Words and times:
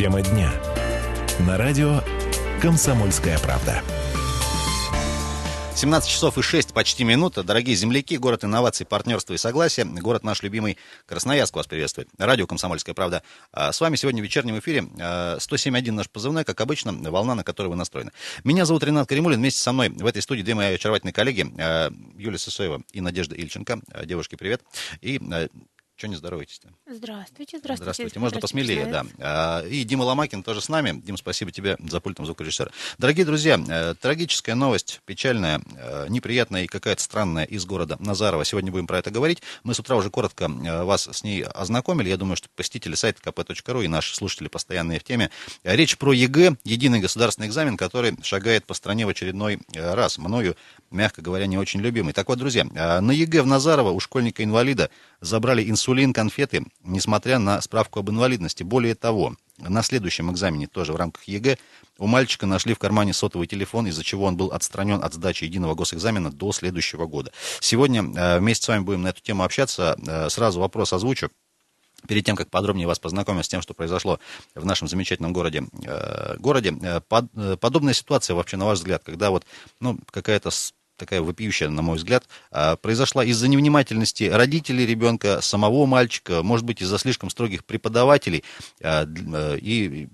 Тема 0.00 0.22
дня. 0.22 0.50
На 1.40 1.58
радио 1.58 2.00
«Комсомольская 2.62 3.38
правда». 3.38 3.82
17 5.76 6.08
часов 6.10 6.38
и 6.38 6.42
6 6.42 6.72
почти 6.72 7.04
минута. 7.04 7.42
Дорогие 7.42 7.76
земляки, 7.76 8.16
город 8.16 8.42
инноваций, 8.42 8.86
партнерства 8.86 9.34
и 9.34 9.36
согласия. 9.36 9.84
Город 9.84 10.24
наш 10.24 10.42
любимый 10.42 10.78
Красноярск 11.04 11.54
вас 11.54 11.66
приветствует. 11.66 12.08
Радио 12.16 12.46
«Комсомольская 12.46 12.94
правда». 12.94 13.22
А 13.52 13.72
с 13.72 13.80
вами 13.82 13.96
сегодня 13.96 14.22
в 14.22 14.24
вечернем 14.24 14.58
эфире 14.58 14.84
107.1 14.96 15.92
наш 15.92 16.08
позывной, 16.08 16.44
как 16.44 16.58
обычно, 16.62 16.94
волна, 17.10 17.34
на 17.34 17.44
которой 17.44 17.66
вы 17.66 17.76
настроены. 17.76 18.10
Меня 18.42 18.64
зовут 18.64 18.82
Ренат 18.82 19.06
Каримулин. 19.06 19.38
Вместе 19.38 19.60
со 19.60 19.70
мной 19.72 19.90
в 19.90 20.06
этой 20.06 20.22
студии 20.22 20.40
две 20.40 20.54
мои 20.54 20.76
очаровательные 20.76 21.12
коллеги 21.12 21.40
Юлия 22.18 22.38
Сысоева 22.38 22.80
и 22.92 23.02
Надежда 23.02 23.34
Ильченко. 23.34 23.82
Девушки, 24.06 24.36
привет. 24.36 24.62
И 25.02 25.20
что 26.00 26.08
не 26.08 26.16
здороваетесь-то? 26.16 26.70
Здравствуйте, 26.86 27.58
здравствуйте. 27.58 27.92
Здравствуйте, 27.92 28.20
можно 28.20 28.40
посмелее, 28.40 28.86
да. 28.86 29.04
А, 29.18 29.66
и 29.66 29.84
Дима 29.84 30.04
Ломакин 30.04 30.42
тоже 30.42 30.62
с 30.62 30.70
нами. 30.70 30.98
Дим, 31.04 31.18
спасибо 31.18 31.52
тебе 31.52 31.76
за 31.78 32.00
пультом 32.00 32.24
звукорежиссера. 32.24 32.70
Дорогие 32.96 33.26
друзья, 33.26 33.60
э, 33.68 33.94
трагическая 34.00 34.54
новость, 34.54 35.02
печальная, 35.04 35.60
э, 35.76 36.06
неприятная 36.08 36.64
и 36.64 36.66
какая-то 36.68 37.02
странная 37.02 37.44
из 37.44 37.66
города 37.66 37.98
Назарова. 38.00 38.46
Сегодня 38.46 38.72
будем 38.72 38.86
про 38.86 38.98
это 38.98 39.10
говорить. 39.10 39.42
Мы 39.62 39.74
с 39.74 39.78
утра 39.78 39.94
уже 39.94 40.08
коротко 40.08 40.46
э, 40.46 40.84
вас 40.84 41.06
с 41.06 41.22
ней 41.22 41.44
ознакомили. 41.44 42.08
Я 42.08 42.16
думаю, 42.16 42.36
что 42.36 42.48
посетители 42.56 42.94
сайта 42.94 43.20
kp.ru 43.22 43.84
и 43.84 43.88
наши 43.88 44.16
слушатели 44.16 44.48
постоянные 44.48 45.00
в 45.00 45.04
теме. 45.04 45.30
Речь 45.64 45.98
про 45.98 46.14
ЕГЭ, 46.14 46.56
единый 46.64 47.00
государственный 47.00 47.48
экзамен, 47.48 47.76
который 47.76 48.16
шагает 48.22 48.64
по 48.64 48.72
стране 48.72 49.04
в 49.04 49.10
очередной 49.10 49.58
раз. 49.74 50.16
Мною, 50.16 50.56
мягко 50.90 51.20
говоря, 51.20 51.44
не 51.44 51.58
очень 51.58 51.80
любимый. 51.80 52.14
Так 52.14 52.28
вот, 52.28 52.38
друзья, 52.38 52.64
на 52.64 53.12
ЕГЭ 53.12 53.42
в 53.42 53.46
Назарова 53.46 53.90
у 53.90 54.00
школьника-инвалида 54.00 54.88
забрали 55.20 55.68
инсулин, 55.68 55.89
конфеты, 56.12 56.64
несмотря 56.82 57.38
на 57.38 57.60
справку 57.60 58.00
об 58.00 58.10
инвалидности. 58.10 58.62
Более 58.62 58.94
того, 58.94 59.34
на 59.58 59.82
следующем 59.82 60.30
экзамене, 60.30 60.66
тоже 60.66 60.92
в 60.92 60.96
рамках 60.96 61.24
ЕГЭ, 61.24 61.58
у 61.98 62.06
мальчика 62.06 62.46
нашли 62.46 62.74
в 62.74 62.78
кармане 62.78 63.12
сотовый 63.12 63.46
телефон, 63.46 63.86
из-за 63.86 64.02
чего 64.02 64.24
он 64.24 64.36
был 64.36 64.52
отстранен 64.52 65.02
от 65.02 65.14
сдачи 65.14 65.44
единого 65.44 65.74
госэкзамена 65.74 66.30
до 66.30 66.52
следующего 66.52 67.06
года. 67.06 67.32
Сегодня 67.60 68.02
э, 68.02 68.38
вместе 68.38 68.64
с 68.64 68.68
вами 68.68 68.82
будем 68.82 69.02
на 69.02 69.08
эту 69.08 69.20
тему 69.20 69.44
общаться. 69.44 69.96
Э, 70.06 70.28
сразу 70.30 70.60
вопрос 70.60 70.92
озвучу. 70.92 71.30
Перед 72.08 72.24
тем, 72.24 72.34
как 72.34 72.48
подробнее 72.48 72.86
вас 72.86 72.98
познакомить 72.98 73.44
с 73.44 73.48
тем, 73.48 73.60
что 73.60 73.74
произошло 73.74 74.18
в 74.54 74.64
нашем 74.64 74.88
замечательном 74.88 75.34
городе, 75.34 75.64
э, 75.84 76.36
городе 76.38 76.72
под, 77.08 77.26
подобная 77.60 77.92
ситуация 77.92 78.34
вообще, 78.34 78.56
на 78.56 78.64
ваш 78.64 78.78
взгляд, 78.78 79.02
когда 79.04 79.30
вот 79.30 79.44
ну, 79.80 79.98
какая-то 80.10 80.50
такая 81.00 81.22
вопиющая, 81.22 81.68
на 81.68 81.82
мой 81.82 81.96
взгляд, 81.96 82.24
а, 82.52 82.76
произошла 82.76 83.24
из-за 83.24 83.48
невнимательности 83.48 84.24
родителей 84.24 84.86
ребенка, 84.86 85.40
самого 85.40 85.86
мальчика, 85.86 86.42
может 86.42 86.64
быть, 86.64 86.82
из-за 86.82 86.98
слишком 86.98 87.30
строгих 87.30 87.64
преподавателей, 87.64 88.44
а, 88.82 89.04
э, 89.06 89.58
и 89.58 90.06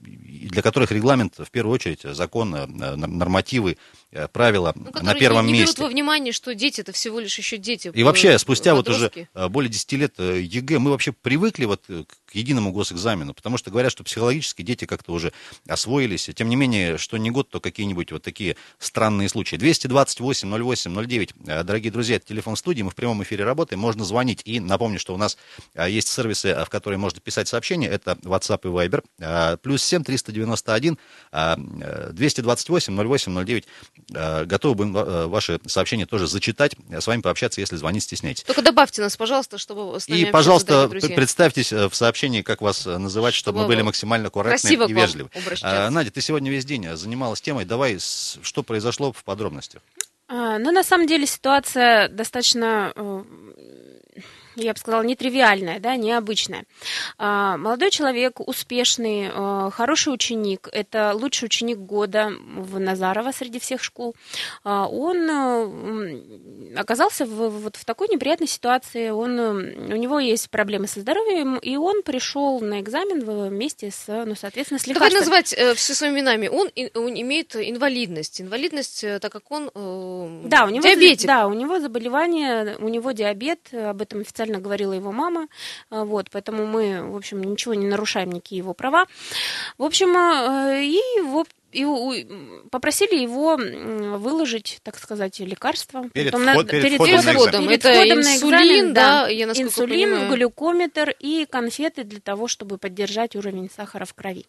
для 0.49 0.63
которых 0.63 0.93
регламент, 0.93 1.35
в 1.39 1.51
первую 1.51 1.75
очередь, 1.75 2.03
закон, 2.03 2.55
э, 2.55 2.67
нормативы 2.67 3.77
Э, 4.17 4.29
правила 4.29 4.73
ну, 4.75 4.91
на 5.03 5.15
первом 5.15 5.47
не, 5.47 5.53
не 5.53 5.59
месте. 5.61 5.77
берут 5.77 5.89
во 5.89 5.93
внимание, 5.93 6.33
что 6.33 6.55
дети 6.55 6.81
это 6.81 6.93
всего 6.93 7.21
лишь 7.21 7.37
еще 7.37 7.59
дети. 7.59 7.91
И 7.93 8.03
вообще, 8.03 8.39
спустя 8.39 8.75
подростки. 8.75 9.03
вот 9.03 9.17
уже 9.17 9.29
э, 9.35 9.49
более 9.49 9.71
10 9.71 9.93
лет 9.93 10.15
э, 10.17 10.41
ЕГЭ, 10.41 10.79
мы 10.79 10.91
вообще 10.91 11.13
привыкли 11.13 11.67
вот 11.67 11.85
к 11.87 12.35
единому 12.35 12.73
госэкзамену, 12.73 13.35
потому 13.35 13.59
что 13.59 13.71
говорят, 13.71 13.93
что 13.93 14.05
психологически 14.05 14.63
дети 14.63 14.87
как-то 14.87 15.13
уже 15.13 15.33
освоились. 15.69 16.31
Тем 16.35 16.49
не 16.49 16.57
менее, 16.57 16.97
что 16.97 17.19
не 17.19 17.31
год, 17.31 17.51
то 17.51 17.61
какие-нибудь 17.61 18.11
вот 18.13 18.23
такие 18.23 18.57
странные 18.79 19.29
случаи. 19.29 19.57
228 19.57 20.49
08 20.49 21.07
09. 21.07 21.35
Дорогие 21.65 21.93
друзья, 21.93 22.17
это 22.17 22.27
телефон 22.27 22.57
студии, 22.57 22.83
мы 22.83 22.91
в 22.91 22.95
прямом 22.95 23.23
эфире 23.23 23.45
работаем, 23.45 23.81
можно 23.81 24.05
звонить. 24.05 24.41
И 24.45 24.61
напомню, 24.61 24.99
что 24.99 25.15
у 25.15 25.19
нас 25.19 25.37
есть 25.75 26.09
сервисы, 26.09 26.55
в 26.65 26.71
которые 26.71 26.99
можно 26.99 27.21
писать 27.21 27.49
сообщения, 27.49 27.89
это 27.89 28.13
WhatsApp 28.23 28.61
и 28.65 28.69
Viber. 28.69 29.59
Плюс 29.59 29.83
7 29.83 30.05
391 30.05 30.99
228 32.13 32.97
08 32.97 33.45
09 33.45 33.67
Э, 34.06 34.06
готовы 34.09 34.75
будем 34.75 34.97
э, 34.97 35.27
ваши 35.27 35.61
сообщения 35.67 36.07
тоже 36.07 36.27
зачитать, 36.27 36.77
э, 36.91 37.01
с 37.01 37.07
вами 37.07 37.21
пообщаться, 37.21 37.61
если 37.61 37.77
звонить 37.77 38.05
стесняетесь. 38.05 38.45
Только 38.45 38.63
добавьте 38.63 39.03
нас, 39.03 39.17
пожалуйста, 39.17 39.59
чтобы 39.59 39.99
с 39.99 40.09
нами 40.09 40.21
И, 40.21 40.25
пожалуйста, 40.27 40.89
представьтесь 40.89 41.73
в 41.73 41.93
сообщении, 41.93 42.43
как 42.43 42.61
вас 42.61 42.87
называть, 42.87 43.35
чтобы, 43.35 43.59
чтобы 43.59 43.63
мы 43.63 43.67
были 43.67 43.83
максимально 43.83 44.31
корректны 44.31 44.69
и 44.69 44.93
вежливы. 44.93 45.31
Надя, 45.63 46.11
ты 46.11 46.21
сегодня 46.21 46.51
весь 46.51 46.65
день 46.65 46.97
занималась 46.97 47.41
темой. 47.41 47.65
Давай, 47.65 47.99
что 47.99 48.63
произошло 48.63 49.13
в 49.13 49.25
подробностях? 49.25 49.83
А, 50.29 50.59
ну, 50.59 50.73
на 50.73 50.83
самом 50.83 51.07
деле 51.07 51.27
ситуация 51.27 52.09
достаточно 52.09 52.93
я 54.57 54.73
бы 54.73 54.79
сказала, 54.79 55.03
нетривиальная, 55.03 55.81
да, 55.81 55.97
необычная. 55.97 56.65
Молодой 57.19 57.91
человек, 57.91 58.41
успешный, 58.41 59.31
а, 59.33 59.71
хороший 59.71 60.13
ученик, 60.13 60.69
это 60.73 61.13
лучший 61.15 61.47
ученик 61.47 61.79
года 61.79 62.31
в 62.57 62.79
Назарова 62.79 63.33
среди 63.33 63.59
всех 63.59 63.83
школ, 63.83 64.15
а, 64.65 64.87
он 64.87 65.31
оказался 66.77 67.25
в, 67.27 67.49
вот 67.49 67.77
в 67.77 67.85
такой 67.85 68.09
неприятной 68.09 68.47
ситуации. 68.47 69.11
Он, 69.11 69.39
у 69.39 69.97
него 69.97 70.19
есть 70.19 70.51
проблемы 70.51 70.87
со 70.87 71.01
здоровьем, 71.01 71.57
и 71.57 71.77
он 71.77 72.03
пришел 72.03 72.61
на 72.61 72.81
экзамен 72.81 73.25
вместе 73.25 73.91
с, 73.91 74.05
ну, 74.09 74.35
соответственно, 74.35 74.79
с 74.79 74.87
лекарством. 74.87 75.11
Давай 75.11 75.21
назвать 75.21 75.55
э, 75.57 75.75
все 75.75 75.95
своими 75.95 76.21
именами. 76.21 76.49
Он, 76.49 76.71
он 76.95 77.21
имеет 77.21 77.57
инвалидность. 77.57 78.41
Инвалидность, 78.41 79.05
э, 79.05 79.19
так 79.19 79.33
как 79.33 79.51
он 79.51 79.71
э, 79.75 80.41
да, 80.45 80.65
у 80.65 80.69
него, 80.69 80.83
диабетик. 80.83 81.27
Да, 81.27 81.47
у 81.47 81.53
него 81.53 81.81
заболевание, 81.81 82.77
у 82.79 82.89
него 82.89 83.13
диабет, 83.13 83.73
об 83.73 84.03
этом 84.03 84.21
официально 84.21 84.46
официально 84.47 84.61
говорила 84.61 84.93
его 84.93 85.13
мама, 85.13 85.49
а, 85.91 86.05
вот, 86.05 86.29
поэтому 86.31 86.67
мы, 86.67 87.03
в 87.11 87.17
общем, 87.17 87.43
ничего 87.43 87.75
не 87.75 87.87
нарушаем, 87.87 88.31
никакие 88.31 88.59
его 88.59 88.75
права. 88.75 89.07
В 89.79 89.85
общем, 89.85 90.17
а, 90.17 90.79
и 90.79 90.97
его 91.19 91.45
и 91.73 91.85
попросили 92.71 93.21
его 93.21 93.57
выложить, 94.19 94.79
так 94.83 94.99
сказать, 94.99 95.41
лекарства. 95.41 96.09
Перед, 96.15 96.33
Потом 96.33 96.47
вход, 96.49 96.65
на, 96.65 96.71
перед, 96.71 96.83
перед 96.83 97.21
входом, 97.21 97.35
входом, 97.35 97.67
перед 97.67 97.85
Это 97.85 97.93
входом 97.93 98.21
на 98.21 98.35
инсулин, 98.35 98.95
да, 98.95 99.29
я 99.29 99.45
инсулин, 99.45 100.11
понимаю. 100.11 100.31
глюкометр 100.31 101.15
и 101.19 101.47
конфеты 101.51 102.05
для 102.05 102.21
того, 102.21 102.49
чтобы 102.49 102.79
поддержать 102.79 103.37
уровень 103.37 103.69
сахара 103.77 104.07
в 104.07 104.15
крови. 104.15 104.47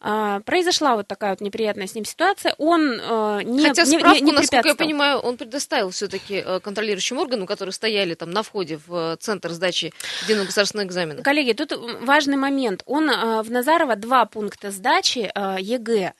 А, 0.00 0.40
произошла 0.40 0.96
вот 0.96 1.08
такая 1.08 1.30
вот 1.30 1.40
неприятная 1.40 1.86
с 1.86 1.94
ним 1.94 2.04
ситуация. 2.04 2.54
Он 2.58 3.00
э, 3.00 3.42
не 3.44 3.66
Хотя 3.66 3.86
справку, 3.86 4.14
не, 4.14 4.20
не 4.20 4.32
насколько 4.32 4.68
я 4.68 4.74
понимаю, 4.74 5.18
он 5.18 5.36
предоставил 5.36 5.90
все-таки 5.90 6.42
э, 6.44 6.60
контролирующим 6.60 7.18
органам, 7.18 7.46
которые 7.46 7.72
стояли 7.72 8.14
там 8.14 8.30
на 8.30 8.42
входе 8.42 8.78
в 8.86 9.14
э, 9.14 9.16
центр 9.18 9.50
сдачи 9.50 9.92
единого 10.24 10.46
государственного 10.46 10.86
экзамена. 10.86 11.22
Коллеги, 11.22 11.52
тут 11.52 11.72
важный 12.02 12.36
момент. 12.36 12.82
Он 12.86 13.06
в 13.06 13.50
Назарова 13.50 13.96
два 13.96 14.26
пункта 14.26 14.70
сдачи 14.70 15.30
ЕГЭ. 15.60 16.12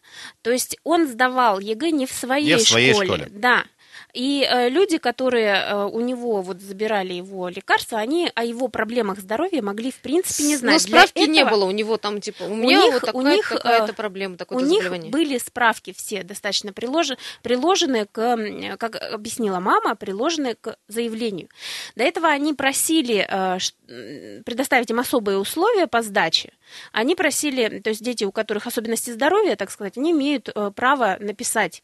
То 0.43 0.51
есть 0.51 0.79
он 0.85 1.07
сдавал 1.09 1.59
ЕГЭ 1.59 1.91
не 1.91 2.07
в 2.07 2.13
своей, 2.13 2.55
не 2.55 2.57
в 2.57 2.69
своей 2.69 2.93
школе. 2.93 3.09
школе. 3.09 3.29
Да. 3.31 3.65
И 4.17 4.49
э, 4.51 4.71
люди, 4.71 4.97
которые 4.97 5.57
э, 5.57 5.85
у 5.93 6.01
него 6.01 6.41
вот 6.41 6.63
забирали 6.63 7.13
его 7.13 7.51
лекарства, 7.51 7.99
они 7.99 8.33
о 8.35 8.45
его 8.45 8.69
проблемах 8.69 9.19
здоровья 9.19 9.61
могли 9.61 9.91
в 9.91 9.97
принципе 9.97 10.45
не 10.45 10.57
знать. 10.57 10.73
Но 10.73 10.79
справки 10.79 11.19
этого... 11.19 11.35
не 11.35 11.45
было 11.45 11.65
у 11.67 11.71
него 11.71 11.99
там 11.99 12.23
типа 12.23 12.45
у, 12.45 12.53
у 12.53 12.57
меня 12.57 12.83
них, 12.83 12.95
вот 12.95 13.01
такая, 13.03 13.23
у 13.23 13.27
них, 13.27 13.49
такая-то 13.51 13.93
проблема, 13.93 14.39
такое-то 14.39 14.65
у 14.65 14.69
них 14.69 15.11
были 15.11 15.37
справки 15.37 15.93
все 15.93 16.23
достаточно 16.23 16.73
прилож... 16.73 17.11
приложенные 17.43 18.07
к, 18.07 18.77
как 18.79 18.97
объяснила 18.97 19.61
мама, 19.61 19.95
приложенные 19.95 20.55
к 20.55 20.79
заявлению. 20.89 21.51
До 21.95 22.03
этого 22.03 22.29
они 22.29 22.55
просили 22.55 23.27
э, 23.29 23.59
предоставить 24.47 24.91
им 24.91 24.99
особые 24.99 25.37
условия 25.37 25.87
по 25.87 26.01
сдаче. 26.01 26.55
Они 26.91 27.17
просили, 27.17 27.81
то 27.81 27.91
есть 27.91 28.03
дети, 28.03 28.25
у 28.25 28.33
которых 28.33 28.67
особенности 28.67 29.11
здоровья, 29.11 29.57
так 29.57 29.71
сказать, 29.71 29.99
они 29.99 30.13
имеют 30.13 30.49
э, 30.49 30.71
право 30.75 31.19
написать 31.21 31.83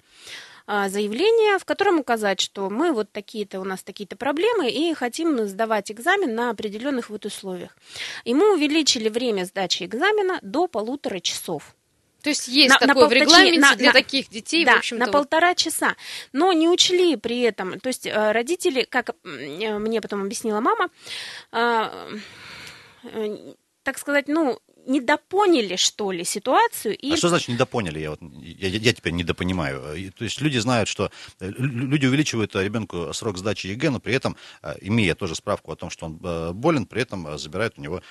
заявление, 0.67 1.59
в 1.59 1.65
котором 1.65 1.99
указать, 1.99 2.41
что 2.41 2.71
мы 2.71 2.93
вот 2.93 3.11
такие-то, 3.13 3.61
у 3.61 3.65
нас 3.65 3.83
такие-то 3.83 4.17
проблемы 4.17 4.71
и 4.71 4.95
хотим 4.95 5.47
сдавать 5.47 5.91
экзамен 5.91 6.35
на 6.35 6.51
определенных 6.51 7.11
вот 7.11 7.27
условиях. 7.27 7.77
Ему 8.25 8.55
увеличили 8.55 9.09
время 9.09 9.45
сдачи 9.45 9.85
экзамена 9.85 10.39
до 10.43 10.67
полутора 10.67 11.21
часов. 11.21 11.75
То 12.23 12.31
есть 12.31 12.49
есть 12.49 12.71
на, 12.71 12.79
такое 12.79 13.05
на 13.05 13.09
в 13.09 13.13
регламенте 13.13 13.61
на, 13.61 13.75
для 13.75 13.89
на, 13.89 13.93
таких 13.93 14.29
детей, 14.29 14.65
да, 14.65 14.77
в 14.77 14.79
общем-то. 14.79 15.07
на 15.07 15.13
полтора 15.13 15.55
часа. 15.55 15.97
Но 16.33 16.53
не 16.53 16.69
учли 16.69 17.17
при 17.17 17.41
этом, 17.41 17.81
то 17.81 17.89
есть 17.89 18.07
э, 18.07 18.33
родители, 18.33 18.85
как 18.85 19.11
э, 19.11 19.79
мне 19.79 20.01
потом 20.01 20.23
объяснила 20.23 20.61
мама, 20.61 20.89
э, 21.51 21.91
так 23.83 23.99
сказать, 23.99 24.29
ну, 24.29 24.61
недопоняли, 24.87 25.77
что 25.77 26.13
ли, 26.13 26.25
ситуацию. 26.25 26.97
И... 26.97 27.13
А 27.13 27.17
что 27.17 27.29
значит 27.29 27.49
недопоняли? 27.49 28.01
Я, 28.01 28.11
вот, 28.11 28.21
я, 28.43 28.69
я 28.69 28.93
теперь 28.93 29.13
недопонимаю. 29.13 30.13
То 30.13 30.25
есть 30.25 30.41
люди 30.41 30.59
знают, 30.59 30.89
что 30.89 31.11
э, 31.41 31.51
люди 31.57 32.07
увеличивают 32.07 32.55
ребенку 32.57 33.13
срок 33.13 33.39
сдачи 33.39 33.69
ЕГЭ, 33.69 33.91
но 33.91 34.01
при 34.01 34.15
этом, 34.15 34.37
э, 34.63 34.75
имея 34.81 35.15
тоже 35.15 35.35
справку 35.35 35.73
о 35.73 35.77
том, 35.77 35.91
что 35.91 36.07
он 36.07 36.21
э, 36.23 36.53
болен, 36.53 36.87
при 36.87 37.03
этом 37.03 37.39
забирают 37.39 37.75
у 37.79 37.81
него... 37.81 38.03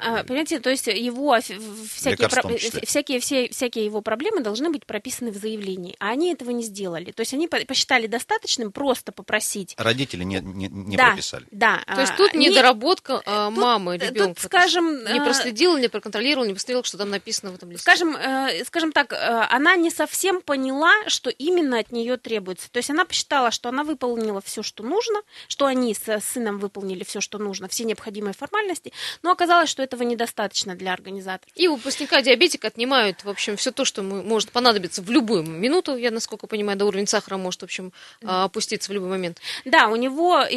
А, 0.00 0.22
понимаете, 0.24 0.60
то 0.60 0.70
есть 0.70 0.86
его 0.86 1.38
всякие, 1.40 2.28
про... 2.28 2.56
всякие, 2.86 3.20
все, 3.20 3.48
всякие 3.48 3.84
его 3.84 4.00
проблемы 4.00 4.40
должны 4.40 4.70
быть 4.70 4.86
прописаны 4.86 5.32
в 5.32 5.36
заявлении, 5.36 5.96
а 5.98 6.10
они 6.10 6.32
этого 6.32 6.50
не 6.50 6.62
сделали. 6.62 7.12
То 7.12 7.20
есть 7.20 7.34
они 7.34 7.48
посчитали 7.48 8.06
достаточным 8.06 8.72
просто 8.72 9.12
попросить... 9.12 9.74
Родители 9.76 10.24
не, 10.24 10.40
не, 10.40 10.68
не 10.68 10.96
да, 10.96 11.08
прописали. 11.08 11.46
Да. 11.50 11.82
То 11.86 12.00
есть 12.00 12.16
тут 12.16 12.34
а, 12.34 12.36
недоработка 12.36 13.22
не... 13.26 13.50
мамы 13.50 13.96
ребенка. 13.98 14.34
Тут, 14.34 14.44
скажем... 14.44 15.04
Не 15.04 15.20
проследила, 15.20 15.78
не 15.78 15.87
не 15.88 15.90
проконтролировал, 15.90 16.46
не 16.46 16.54
посмотрел, 16.54 16.84
что 16.84 16.98
там 16.98 17.10
написано 17.10 17.50
в 17.50 17.54
этом 17.54 17.70
листе. 17.70 17.82
Скажем, 17.82 18.14
э, 18.14 18.64
скажем 18.64 18.92
так, 18.92 19.12
э, 19.12 19.16
она 19.16 19.74
не 19.76 19.90
совсем 19.90 20.42
поняла, 20.42 20.92
что 21.06 21.30
именно 21.30 21.78
от 21.78 21.92
нее 21.92 22.16
требуется. 22.16 22.70
То 22.70 22.78
есть 22.78 22.90
она 22.90 23.04
посчитала, 23.04 23.50
что 23.50 23.68
она 23.68 23.84
выполнила 23.84 24.40
все, 24.40 24.62
что 24.62 24.82
нужно, 24.82 25.20
что 25.48 25.66
они 25.66 25.94
с 25.94 26.20
сыном 26.20 26.58
выполнили 26.58 27.04
все, 27.04 27.20
что 27.20 27.38
нужно, 27.38 27.68
все 27.68 27.84
необходимые 27.84 28.34
формальности, 28.34 28.92
но 29.22 29.30
оказалось, 29.30 29.70
что 29.70 29.82
этого 29.82 30.02
недостаточно 30.02 30.74
для 30.74 30.92
организатора. 30.92 31.50
И 31.54 31.68
у 31.68 31.76
выпускника 31.76 32.20
диабетика 32.20 32.68
отнимают, 32.68 33.24
в 33.24 33.30
общем, 33.30 33.56
все 33.56 33.70
то, 33.70 33.84
что 33.84 34.02
может 34.02 34.50
понадобиться 34.50 35.02
в 35.02 35.10
любую 35.10 35.42
минуту, 35.42 35.96
я 35.96 36.10
насколько 36.10 36.46
понимаю, 36.46 36.78
до 36.78 36.84
уровня 36.84 37.06
сахара 37.06 37.36
может, 37.36 37.60
в 37.62 37.64
общем, 37.64 37.92
а, 38.24 38.44
опуститься 38.44 38.90
в 38.90 38.94
любой 38.94 39.08
момент. 39.08 39.40
Да, 39.64 39.88
у 39.88 39.96
него 39.96 40.40
э, 40.42 40.50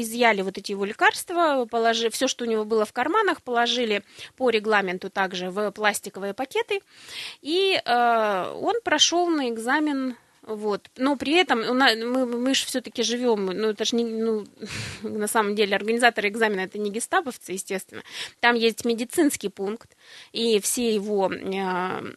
изъяли 0.00 0.42
вот 0.42 0.56
эти 0.56 0.72
его 0.72 0.84
лекарства, 0.84 1.66
положили 1.70 2.08
все, 2.08 2.28
что 2.28 2.44
у 2.44 2.48
него 2.48 2.64
было 2.64 2.84
в 2.84 2.92
карманах, 2.92 3.42
положили 3.42 4.02
по 4.36 4.48
регламенту 4.48 4.69
также 5.10 5.50
в 5.50 5.70
пластиковые 5.72 6.34
пакеты, 6.34 6.80
и 7.42 7.80
э, 7.84 8.52
он 8.60 8.74
прошел 8.82 9.28
на 9.28 9.48
экзамен 9.50 10.16
вот. 10.42 10.90
Но 10.96 11.16
при 11.16 11.34
этом 11.34 11.60
мы, 11.76 12.26
мы 12.26 12.54
же 12.54 12.64
все-таки 12.64 13.02
живем, 13.02 13.46
ну 13.46 13.68
это 13.68 13.84
же 13.84 13.94
не, 13.96 14.04
ну, 14.04 14.46
на 15.02 15.28
самом 15.28 15.54
деле 15.54 15.76
организаторы 15.76 16.28
экзамена 16.28 16.60
это 16.60 16.78
не 16.78 16.90
гестаповцы, 16.90 17.52
естественно. 17.52 18.02
Там 18.40 18.56
есть 18.56 18.84
медицинский 18.84 19.48
пункт, 19.48 19.96
и 20.32 20.60
все 20.60 20.94
его 20.94 21.30
э, 21.30 22.14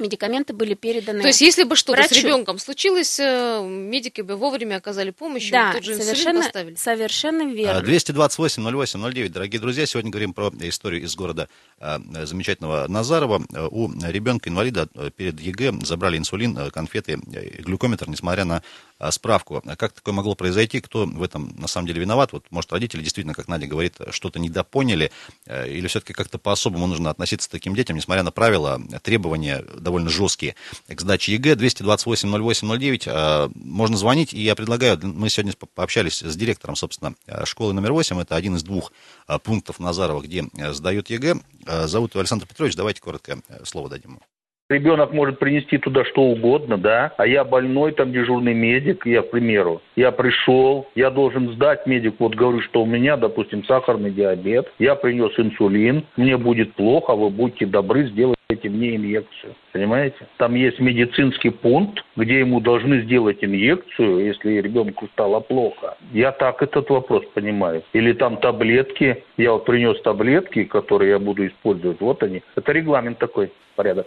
медикаменты 0.00 0.52
были 0.52 0.74
переданы. 0.74 1.20
То 1.22 1.28
есть, 1.28 1.40
если 1.40 1.64
бы 1.64 1.76
что-то 1.76 2.02
с 2.02 2.12
ребенком 2.12 2.58
случилось, 2.58 3.18
э, 3.20 3.62
медики 3.66 4.20
бы 4.20 4.36
вовремя 4.36 4.76
оказали 4.76 5.10
помощь, 5.10 5.50
да, 5.50 5.72
тут 5.72 5.84
же 5.84 5.96
совершенно, 5.96 6.42
поставили. 6.42 6.74
Совершенно 6.76 7.52
верно. 7.52 7.82
228 7.82 8.62
08 8.62 9.12
09, 9.12 9.32
дорогие 9.32 9.60
друзья, 9.60 9.86
сегодня 9.86 10.10
говорим 10.10 10.32
про 10.32 10.52
историю 10.60 11.02
из 11.02 11.14
города 11.14 11.48
э, 11.80 11.98
замечательного 12.24 12.86
Назарова. 12.88 13.42
У 13.70 13.88
ребенка-инвалида 13.88 14.88
перед 15.16 15.40
ЕГЭ 15.40 15.84
забрали 15.84 16.16
инсулин, 16.16 16.56
э, 16.58 16.70
конфеты, 16.70 17.18
глюкометр, 17.58 18.08
несмотря 18.08 18.44
на 18.44 18.62
справку. 19.10 19.62
Как 19.76 19.92
такое 19.92 20.14
могло 20.14 20.34
произойти? 20.34 20.80
Кто 20.80 21.06
в 21.06 21.22
этом 21.22 21.54
на 21.58 21.68
самом 21.68 21.86
деле 21.86 22.00
виноват? 22.00 22.32
Вот, 22.32 22.46
может, 22.50 22.72
родители 22.72 23.02
действительно, 23.02 23.34
как 23.34 23.48
Надя 23.48 23.66
говорит, 23.66 23.96
что-то 24.10 24.38
недопоняли, 24.38 25.12
или 25.46 25.86
все-таки 25.86 26.12
как-то 26.12 26.38
по-особому 26.38 26.86
нужно 26.86 27.10
относиться 27.10 27.48
к 27.48 27.52
таким 27.52 27.74
детям, 27.74 27.96
несмотря 27.96 28.22
на 28.22 28.30
правила, 28.30 28.80
требования 29.02 29.64
довольно 29.76 30.10
жесткие 30.10 30.54
к 30.88 31.00
сдаче 31.00 31.34
ЕГЭ. 31.34 31.56
228-08-09. 31.58 33.02
А, 33.06 33.50
можно 33.54 33.96
звонить, 33.96 34.32
и 34.32 34.40
я 34.40 34.54
предлагаю, 34.54 34.98
мы 35.02 35.28
сегодня 35.28 35.52
пообщались 35.74 36.22
с 36.22 36.36
директором, 36.36 36.76
собственно, 36.76 37.14
школы 37.44 37.72
номер 37.72 37.92
8. 37.92 38.20
Это 38.20 38.36
один 38.36 38.56
из 38.56 38.62
двух 38.62 38.92
а, 39.26 39.38
пунктов 39.38 39.78
Назарова, 39.78 40.22
где 40.22 40.44
а, 40.58 40.72
сдают 40.72 41.10
ЕГЭ. 41.10 41.36
Зовут 41.84 42.12
его 42.12 42.20
Александр 42.20 42.46
Петрович. 42.46 42.74
Давайте 42.76 43.00
коротко 43.00 43.40
слово 43.64 43.90
дадим 43.90 44.12
ему. 44.12 44.37
Ребенок 44.70 45.14
может 45.14 45.38
принести 45.38 45.78
туда 45.78 46.04
что 46.04 46.20
угодно, 46.20 46.76
да, 46.76 47.14
а 47.16 47.26
я 47.26 47.42
больной, 47.42 47.92
там 47.92 48.12
дежурный 48.12 48.52
медик, 48.52 49.06
я, 49.06 49.22
к 49.22 49.30
примеру, 49.30 49.80
я 49.96 50.12
пришел, 50.12 50.86
я 50.94 51.08
должен 51.08 51.54
сдать 51.54 51.86
медику, 51.86 52.16
вот 52.18 52.34
говорю, 52.34 52.60
что 52.60 52.82
у 52.82 52.86
меня, 52.86 53.16
допустим, 53.16 53.64
сахарный 53.64 54.10
диабет, 54.10 54.70
я 54.78 54.94
принес 54.94 55.32
инсулин, 55.38 56.04
мне 56.18 56.36
будет 56.36 56.74
плохо, 56.74 57.14
вы 57.14 57.30
будьте 57.30 57.64
добры, 57.64 58.08
сделайте 58.08 58.68
мне 58.68 58.96
инъекцию, 58.96 59.54
понимаете? 59.72 60.28
Там 60.36 60.54
есть 60.54 60.80
медицинский 60.80 61.48
пункт, 61.48 62.04
где 62.16 62.40
ему 62.40 62.60
должны 62.60 63.00
сделать 63.00 63.42
инъекцию, 63.42 64.26
если 64.26 64.60
ребенку 64.60 65.08
стало 65.14 65.40
плохо. 65.40 65.96
Я 66.12 66.30
так 66.30 66.62
этот 66.62 66.90
вопрос 66.90 67.24
понимаю. 67.32 67.84
Или 67.94 68.12
там 68.12 68.36
таблетки, 68.36 69.24
я 69.38 69.52
вот 69.52 69.64
принес 69.64 69.98
таблетки, 70.02 70.64
которые 70.64 71.12
я 71.12 71.18
буду 71.18 71.46
использовать, 71.46 72.02
вот 72.02 72.22
они. 72.22 72.42
Это 72.54 72.72
регламент 72.72 73.16
такой, 73.16 73.50
порядок. 73.74 74.06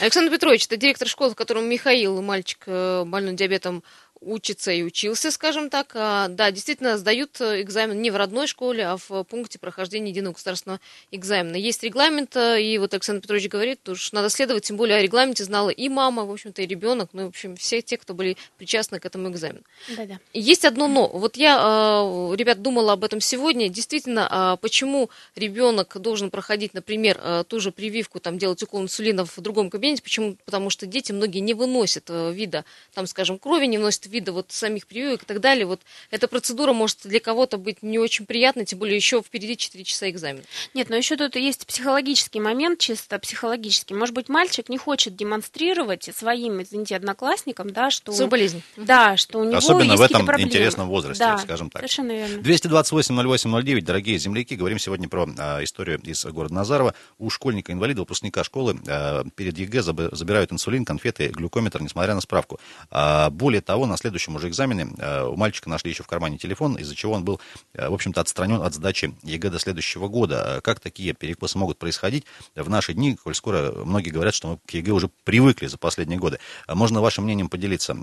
Александр 0.00 0.32
Петрович, 0.32 0.64
это 0.64 0.78
директор 0.78 1.06
школы, 1.06 1.32
в 1.32 1.34
котором 1.34 1.68
Михаил, 1.68 2.22
мальчик 2.22 2.62
э, 2.66 3.04
больной 3.04 3.34
диабетом, 3.34 3.84
учится 4.20 4.70
и 4.70 4.82
учился, 4.82 5.30
скажем 5.30 5.70
так. 5.70 5.92
А, 5.94 6.28
да, 6.28 6.50
действительно, 6.50 6.98
сдают 6.98 7.40
э, 7.40 7.62
экзамен 7.62 8.00
не 8.00 8.10
в 8.10 8.16
родной 8.16 8.46
школе, 8.46 8.86
а 8.86 8.96
в 8.96 9.24
пункте 9.24 9.58
прохождения 9.58 10.10
единого 10.10 10.34
государственного 10.34 10.80
экзамена. 11.10 11.56
Есть 11.56 11.82
регламент, 11.82 12.36
э, 12.36 12.62
и 12.62 12.78
вот 12.78 12.92
Александр 12.92 13.22
Петрович 13.22 13.48
говорит, 13.48 13.88
уж 13.88 14.12
надо 14.12 14.28
следовать, 14.28 14.64
тем 14.64 14.76
более 14.76 14.98
о 14.98 15.02
регламенте 15.02 15.44
знала 15.44 15.70
и 15.70 15.88
мама, 15.88 16.26
в 16.26 16.30
общем-то, 16.30 16.60
и 16.60 16.66
ребенок, 16.66 17.10
ну, 17.12 17.24
в 17.24 17.28
общем, 17.28 17.56
все 17.56 17.80
те, 17.80 17.96
кто 17.96 18.12
были 18.12 18.36
причастны 18.58 19.00
к 19.00 19.06
этому 19.06 19.30
экзамену. 19.30 19.62
Да-да. 19.96 20.20
Есть 20.34 20.64
одно 20.66 20.86
но. 20.86 21.08
Вот 21.08 21.36
я, 21.36 21.58
э, 21.58 22.36
ребят, 22.36 22.60
думала 22.60 22.92
об 22.92 23.04
этом 23.04 23.20
сегодня. 23.20 23.70
Действительно, 23.70 24.28
а 24.30 24.56
почему 24.56 25.08
ребенок 25.34 25.96
должен 25.98 26.30
проходить, 26.30 26.74
например, 26.74 27.44
ту 27.44 27.60
же 27.60 27.72
прививку, 27.72 28.20
там, 28.20 28.38
делать 28.38 28.62
укол 28.62 28.82
инсулина 28.82 29.24
в 29.24 29.38
другом 29.38 29.70
кабинете? 29.70 30.02
Почему? 30.02 30.36
Потому 30.44 30.68
что 30.68 30.86
дети 30.86 31.12
многие 31.12 31.38
не 31.38 31.54
выносят 31.54 32.10
вида, 32.10 32.64
там, 32.92 33.06
скажем, 33.06 33.38
крови, 33.38 33.66
не 33.66 33.78
выносят 33.78 34.09
вида 34.10 34.32
вот 34.32 34.52
самих 34.52 34.86
прививок 34.86 35.22
и 35.22 35.26
так 35.26 35.40
далее, 35.40 35.66
вот 35.66 35.80
эта 36.10 36.28
процедура 36.28 36.72
может 36.72 36.98
для 37.04 37.20
кого-то 37.20 37.56
быть 37.56 37.82
не 37.82 37.98
очень 37.98 38.26
приятной, 38.26 38.64
тем 38.64 38.78
более 38.78 38.96
еще 38.96 39.22
впереди 39.22 39.56
4 39.56 39.84
часа 39.84 40.10
экзамена. 40.10 40.44
Нет, 40.74 40.90
но 40.90 40.96
еще 40.96 41.16
тут 41.16 41.36
есть 41.36 41.66
психологический 41.66 42.40
момент, 42.40 42.78
чисто 42.78 43.18
психологический. 43.18 43.94
Может 43.94 44.14
быть, 44.14 44.28
мальчик 44.28 44.68
не 44.68 44.78
хочет 44.78 45.16
демонстрировать 45.16 46.10
своим, 46.14 46.62
извините, 46.62 46.96
одноклассникам, 46.96 47.70
да, 47.70 47.90
что... 47.90 48.12
Свою 48.12 48.30
болезнь. 48.30 48.62
Да, 48.76 49.16
что 49.16 49.38
у 49.38 49.44
него 49.44 49.56
Особенно 49.56 49.92
есть 49.92 49.98
в 49.98 50.02
этом 50.02 50.26
проблемы. 50.26 50.48
интересном 50.48 50.88
возрасте, 50.88 51.24
да, 51.24 51.38
скажем 51.38 51.70
так. 51.70 51.80
совершенно 51.80 52.12
верно. 52.12 52.42
228 52.42 53.14
08 53.14 53.62
09, 53.62 53.84
дорогие 53.84 54.18
земляки, 54.18 54.54
говорим 54.54 54.78
сегодня 54.78 55.08
про 55.08 55.28
а, 55.38 55.62
историю 55.62 56.00
из 56.02 56.24
города 56.24 56.54
Назарова. 56.54 56.94
У 57.18 57.30
школьника-инвалида, 57.30 58.00
выпускника 58.00 58.44
школы 58.44 58.78
а, 58.88 59.24
перед 59.34 59.58
ЕГЭ 59.58 59.82
забирают 59.82 60.52
инсулин, 60.52 60.84
конфеты, 60.84 61.28
глюкометр, 61.28 61.82
несмотря 61.82 62.14
на 62.14 62.20
справку. 62.20 62.58
А, 62.90 63.30
более 63.30 63.60
того, 63.60 63.86
на 63.86 63.96
следующем 64.00 64.36
уже 64.36 64.48
экзамене 64.48 64.88
а, 64.98 65.28
у 65.28 65.36
мальчика 65.36 65.68
нашли 65.68 65.90
еще 65.90 66.02
в 66.02 66.06
кармане 66.06 66.38
телефон, 66.38 66.76
из-за 66.76 66.94
чего 66.94 67.12
он 67.12 67.24
был, 67.24 67.40
а, 67.74 67.90
в 67.90 67.94
общем-то, 67.94 68.20
отстранен 68.20 68.60
от 68.62 68.74
сдачи 68.74 69.14
ЕГЭ 69.22 69.50
до 69.50 69.58
следующего 69.58 70.08
года. 70.08 70.56
А 70.56 70.60
как 70.60 70.80
такие 70.80 71.12
перекосы 71.12 71.58
могут 71.58 71.78
происходить 71.78 72.24
в 72.54 72.68
наши 72.68 72.94
дни, 72.94 73.16
коль 73.16 73.34
скоро 73.34 73.72
многие 73.84 74.10
говорят, 74.10 74.34
что 74.34 74.48
мы 74.48 74.58
к 74.66 74.70
ЕГЭ 74.72 74.92
уже 74.92 75.10
привыкли 75.24 75.66
за 75.66 75.78
последние 75.78 76.18
годы. 76.18 76.38
Можно 76.68 77.00
вашим 77.00 77.24
мнением 77.24 77.48
поделиться. 77.48 77.94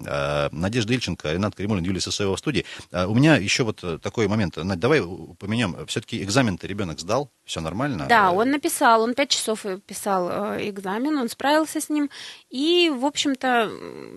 Надежда 0.52 0.94
Ильченко, 0.94 1.32
Ренат 1.32 1.56
Кремулин, 1.56 1.84
Юлия 1.84 2.02
Сысоева 2.02 2.36
в 2.36 2.40
студии. 2.40 2.66
У 2.92 3.14
меня 3.14 3.38
еще 3.38 3.64
вот 3.64 3.84
такой 4.02 4.28
момент. 4.28 4.58
Надь, 4.58 4.80
давай 4.80 5.02
поменяем. 5.40 5.86
Все-таки 5.88 6.24
экзамен-то 6.24 6.68
ребенок 6.68 7.00
сдал, 7.00 7.32
все 7.48 7.62
нормально? 7.62 8.06
Да, 8.10 8.32
он 8.32 8.51
написал, 8.51 9.01
он 9.01 9.13
пять 9.13 9.30
часов 9.30 9.66
писал 9.86 10.30
э, 10.30 10.70
экзамен, 10.70 11.18
он 11.18 11.30
справился 11.30 11.80
с 11.80 11.89
ним. 11.89 12.10
И, 12.50 12.92
в 12.94 13.06
общем-то, 13.06 13.72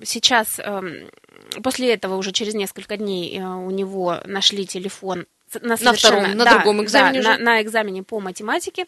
сейчас 0.05 0.59
эм, 0.59 1.09
после 1.63 1.95
этого 1.95 2.17
уже 2.17 2.33
через 2.33 2.55
несколько 2.55 2.97
дней 2.97 3.39
э, 3.39 3.45
у 3.45 3.71
него 3.71 4.19
нашли 4.25 4.67
телефон 4.67 5.27
на, 5.61 5.77
на 5.81 5.93
втором, 5.93 6.37
на 6.37 6.45
да, 6.45 6.55
другом 6.55 6.83
экзамене 6.83 7.23
да, 7.23 7.31
уже? 7.31 7.39
На, 7.39 7.45
на 7.45 7.63
экзамене 7.63 8.03
по 8.03 8.21
математике. 8.21 8.87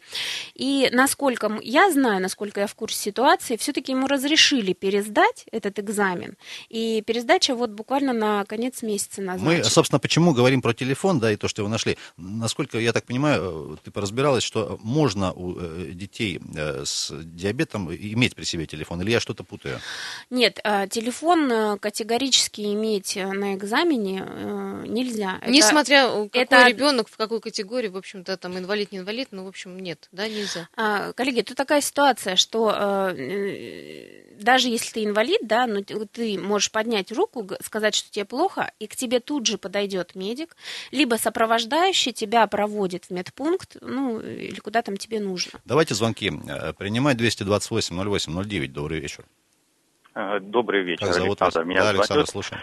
И 0.55 0.89
насколько 0.93 1.59
я 1.63 1.91
знаю, 1.91 2.21
насколько 2.21 2.61
я 2.61 2.67
в 2.67 2.75
курсе 2.75 2.99
ситуации, 2.99 3.57
все-таки 3.57 3.93
ему 3.93 4.07
разрешили 4.07 4.73
пересдать 4.73 5.47
этот 5.51 5.79
экзамен. 5.79 6.37
И 6.69 7.03
пересдача 7.07 7.55
вот 7.55 7.71
буквально 7.71 8.13
на 8.13 8.45
конец 8.45 8.83
месяца 8.83 9.23
назначена. 9.23 9.65
Мы, 9.65 9.65
собственно, 9.65 9.99
почему 9.99 10.33
говорим 10.33 10.63
про 10.63 10.73
телефон, 10.75 11.19
да, 11.19 11.33
и 11.33 11.37
то, 11.37 11.49
что 11.49 11.63
его 11.63 11.69
нашли. 11.69 11.97
Насколько 12.17 12.79
я 12.79 12.93
так 12.93 13.05
понимаю, 13.05 13.79
ты 13.83 13.91
поразбиралась, 13.91 14.45
что 14.45 14.79
можно 14.83 15.33
у 15.33 15.59
э, 15.59 15.91
детей 15.93 16.41
э, 16.55 16.85
с 16.85 17.13
диабетом 17.13 17.93
иметь 17.93 18.35
при 18.35 18.45
себе 18.45 18.67
телефон, 18.67 19.01
или 19.03 19.11
я 19.11 19.21
что-то 19.21 19.45
путаю? 19.45 19.81
Нет, 20.31 20.61
э, 20.65 20.87
телефон 20.89 21.79
категорически 21.79 22.61
иметь 22.73 23.17
на 23.17 23.55
экзамене 23.55 24.25
нельзя. 24.87 25.41
Несмотря 25.47 26.09
это, 26.33 26.52
какой 26.52 26.52
это... 26.61 26.69
ребенок, 26.71 27.09
в 27.09 27.17
какой 27.17 27.41
категории, 27.41 27.89
в 27.89 27.97
общем-то, 27.97 28.37
там 28.37 28.57
инвалид, 28.59 28.93
не 28.93 28.99
инвалид, 28.99 29.29
ну, 29.31 29.45
в 29.45 29.49
общем, 29.49 29.79
нет, 29.79 30.09
да, 30.13 30.29
нельзя. 30.29 30.69
А, 30.77 31.13
коллеги, 31.13 31.43
тут 31.43 31.57
такая 31.57 31.81
ситуация, 31.81 32.37
что 32.37 32.71
э, 33.17 34.35
даже 34.41 34.69
если 34.69 34.93
ты 34.93 35.05
инвалид, 35.05 35.41
да, 35.43 35.67
но 35.67 35.83
ты 35.83 36.39
можешь 36.39 36.71
поднять 36.71 37.13
руку, 37.13 37.49
сказать, 37.63 37.95
что 37.95 38.11
тебе 38.11 38.25
плохо, 38.25 38.73
и 38.79 38.87
к 38.87 38.97
тебе 38.97 39.21
тут 39.21 39.47
же 39.47 39.59
подойдет 39.59 40.15
медик, 40.15 40.57
либо 40.91 41.17
сопровождающий 41.17 42.13
тебя 42.13 42.47
проводит 42.47 43.07
в 43.07 43.11
медпункт, 43.11 43.77
ну, 43.81 44.21
или 44.21 44.61
куда 44.61 44.83
там 44.83 44.97
тебе 44.97 45.21
нужно. 45.21 45.61
Давайте 45.65 45.95
звонки. 45.95 46.33
Э, 46.49 46.73
принимать 46.73 47.17
228 47.17 47.97
08 47.97 48.45
09. 48.45 48.73
Добрый 48.73 49.01
вечер. 49.01 49.25
Э, 50.15 50.41
добрый 50.41 50.83
вечер, 50.83 51.07
Как 51.07 51.15
зовут 51.15 51.41
Александр. 51.41 51.59
вас? 51.59 51.67
Меня 51.67 51.81
да, 51.81 51.87
зовут- 51.87 52.01
Александр, 52.01 52.27
слушаем. 52.27 52.63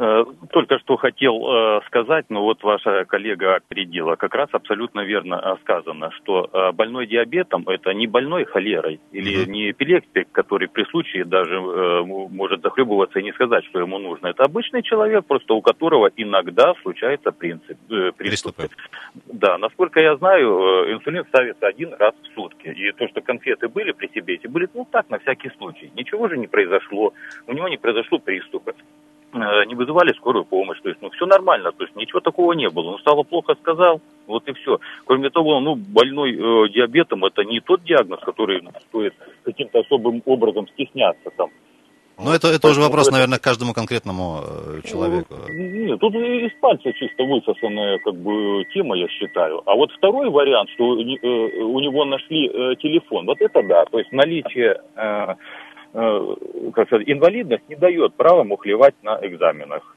Э, 0.00 0.24
Только 0.50 0.78
что 0.78 0.96
хотел 0.96 1.34
э, 1.46 1.80
сказать, 1.86 2.24
но 2.30 2.42
вот 2.42 2.62
ваша 2.62 3.04
коллега 3.04 3.56
опередила. 3.56 4.16
Как 4.16 4.34
раз 4.34 4.48
абсолютно 4.52 5.00
верно 5.00 5.34
э, 5.34 5.56
сказано, 5.60 6.10
что 6.12 6.48
больной 6.72 7.06
диабетом 7.06 7.68
это 7.68 7.92
не 7.92 8.06
больной 8.06 8.44
холерой 8.46 8.98
или 9.12 9.44
не 9.44 9.70
эпилептик, 9.70 10.32
который 10.32 10.68
при 10.68 10.84
случае 10.84 11.24
даже 11.24 11.60
может 11.60 12.62
захлебываться 12.62 13.18
и 13.18 13.22
не 13.22 13.32
сказать, 13.32 13.64
что 13.66 13.80
ему 13.80 13.98
нужно. 13.98 14.28
Это 14.28 14.44
обычный 14.44 14.82
человек, 14.82 15.26
просто 15.26 15.52
у 15.52 15.60
которого 15.60 16.10
иногда 16.16 16.72
случается 16.82 17.30
принцип, 17.32 17.76
приступ. 18.16 18.16
Приступы. 18.16 18.68
Да, 19.26 19.58
насколько 19.58 20.00
я 20.00 20.16
знаю, 20.16 20.94
инсулин 20.94 21.24
ставится 21.26 21.66
один 21.66 21.92
раз 21.94 22.14
в 22.22 22.34
сутки. 22.34 22.68
И 22.68 22.92
то, 22.92 23.06
что 23.08 23.20
конфеты 23.20 23.68
были 23.68 23.92
при 23.92 24.08
себе, 24.08 24.34
эти 24.34 24.46
были, 24.46 24.68
ну 24.74 24.86
так, 24.90 25.10
на 25.10 25.18
всякий 25.18 25.50
случай. 25.58 25.90
Ничего 25.94 26.28
же 26.28 26.38
не 26.38 26.46
произошло, 26.46 27.12
у 27.46 27.52
него 27.52 27.68
не 27.68 27.76
произошло 27.76 28.18
приступа. 28.18 28.72
Э, 29.32 29.64
Не 29.66 29.74
вызывали 29.76 30.12
скорую 30.14 30.44
помощь, 30.44 30.80
то 30.82 30.88
есть, 30.88 31.00
ну, 31.02 31.10
все 31.10 31.24
нормально, 31.24 31.70
то 31.70 31.84
есть, 31.84 31.94
ничего 31.94 32.20
такого 32.20 32.52
не 32.52 32.68
было. 32.68 32.92
Ну, 32.92 32.98
стало 32.98 33.22
плохо, 33.22 33.54
сказал, 33.60 34.00
вот 34.26 34.48
и 34.48 34.52
все. 34.54 34.78
Кроме 35.04 35.30
того, 35.30 35.60
ну, 35.60 35.76
больной 35.76 36.32
э, 36.32 36.68
диабетом 36.70 37.24
это 37.24 37.44
не 37.44 37.60
тот 37.60 37.84
диагноз, 37.84 38.20
который 38.20 38.60
стоит 38.88 39.14
каким-то 39.44 39.80
особым 39.80 40.22
образом 40.26 40.66
стесняться 40.68 41.30
там. 41.36 41.50
Ну, 42.22 42.32
это, 42.32 42.48
это 42.48 42.68
уже 42.68 42.80
вопрос, 42.80 43.10
наверное, 43.10 43.38
к 43.38 43.42
каждому 43.42 43.72
конкретному 43.72 44.40
э, 44.42 44.80
человеку. 44.86 45.34
Нет, 45.48 45.98
тут 46.00 46.14
из 46.14 46.52
пальца 46.60 46.92
чисто 46.92 47.24
высосанная 47.24 47.98
как 48.00 48.14
бы 48.14 48.64
тема, 48.74 48.96
я 48.96 49.08
считаю. 49.08 49.62
А 49.64 49.74
вот 49.74 49.90
второй 49.92 50.28
вариант, 50.28 50.68
что 50.70 51.00
э, 51.00 51.62
у 51.62 51.80
него 51.80 52.04
нашли 52.04 52.48
э, 52.48 52.74
телефон, 52.76 53.26
вот 53.26 53.40
это 53.40 53.62
да. 53.62 53.84
То 53.86 53.98
есть 53.98 54.12
наличие 54.12 54.80
э, 54.96 55.00
э, 55.00 55.34
как 55.92 56.86
сказать, 56.86 57.08
инвалидность 57.08 57.68
не 57.68 57.76
дает 57.76 58.14
права 58.14 58.44
мухлевать 58.44 58.94
на 59.02 59.18
экзаменах. 59.22 59.96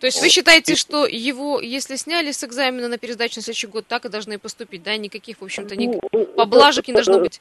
То 0.00 0.06
есть 0.06 0.20
вы 0.20 0.28
считаете, 0.28 0.74
что 0.74 1.06
его, 1.06 1.60
если 1.60 1.96
сняли 1.96 2.32
с 2.32 2.44
экзамена 2.44 2.88
на 2.88 2.98
пересдачу 2.98 3.36
на 3.36 3.42
следующий 3.42 3.68
год, 3.68 3.86
так 3.86 4.04
и 4.04 4.08
должны 4.10 4.38
поступить, 4.38 4.82
да? 4.82 4.96
Никаких, 4.96 5.38
в 5.40 5.44
общем-то, 5.44 5.76
ни... 5.76 5.98
Ну, 6.12 6.24
поблажек 6.36 6.88
не 6.88 6.94
должно 6.94 7.20
быть. 7.20 7.40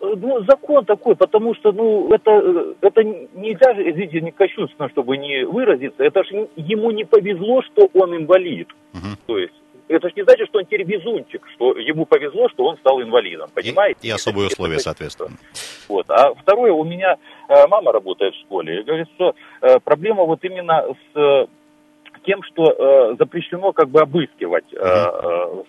Э, 0.00 0.14
Ну, 0.16 0.44
закон 0.44 0.84
такой, 0.84 1.16
потому 1.16 1.54
что, 1.56 1.72
ну, 1.72 2.10
это, 2.12 2.30
э, 2.30 2.74
это 2.80 3.02
нельзя 3.02 3.74
же, 3.74 3.90
извините, 3.90 4.20
не 4.20 4.30
кощунственно, 4.30 4.88
чтобы 4.88 5.18
не 5.18 5.44
выразиться, 5.44 6.02
это 6.02 6.24
же 6.24 6.48
ему 6.56 6.92
не 6.92 7.04
повезло, 7.04 7.62
что 7.62 7.90
он 7.92 8.16
инвалид. 8.16 8.68
Мгм. 8.92 9.18
То 9.26 9.38
есть, 9.38 9.54
это 9.88 10.08
же 10.08 10.14
не 10.16 10.22
значит, 10.22 10.48
что 10.48 10.58
он 10.58 10.64
теперь 10.66 10.84
везунчик, 10.84 11.46
что 11.54 11.72
ему 11.76 12.04
повезло, 12.06 12.48
что 12.50 12.64
он 12.64 12.76
стал 12.78 13.00
инвалидом, 13.02 13.48
понимаете? 13.54 13.98
И, 14.02 14.08
и 14.08 14.10
особые 14.10 14.46
Это- 14.46 14.54
условия, 14.54 14.74
это- 14.74 14.84
соответственно. 14.84 15.36
Вот. 15.88 16.06
А 16.10 16.34
второе, 16.34 16.72
у 16.72 16.84
меня 16.84 17.16
э, 17.48 17.66
мама 17.68 17.92
работает 17.92 18.34
в 18.34 18.40
школе, 18.40 18.80
и 18.80 18.82
говорит, 18.84 19.08
что 19.16 19.34
э, 19.62 19.78
проблема 19.82 20.24
вот 20.24 20.44
именно 20.44 20.84
с 21.14 21.18
э, 21.18 21.46
тем, 22.24 22.42
что 22.42 23.14
запрещено 23.18 23.72
как 23.72 23.88
бы 23.88 24.00
обыскивать 24.00 24.64
э, 24.72 25.62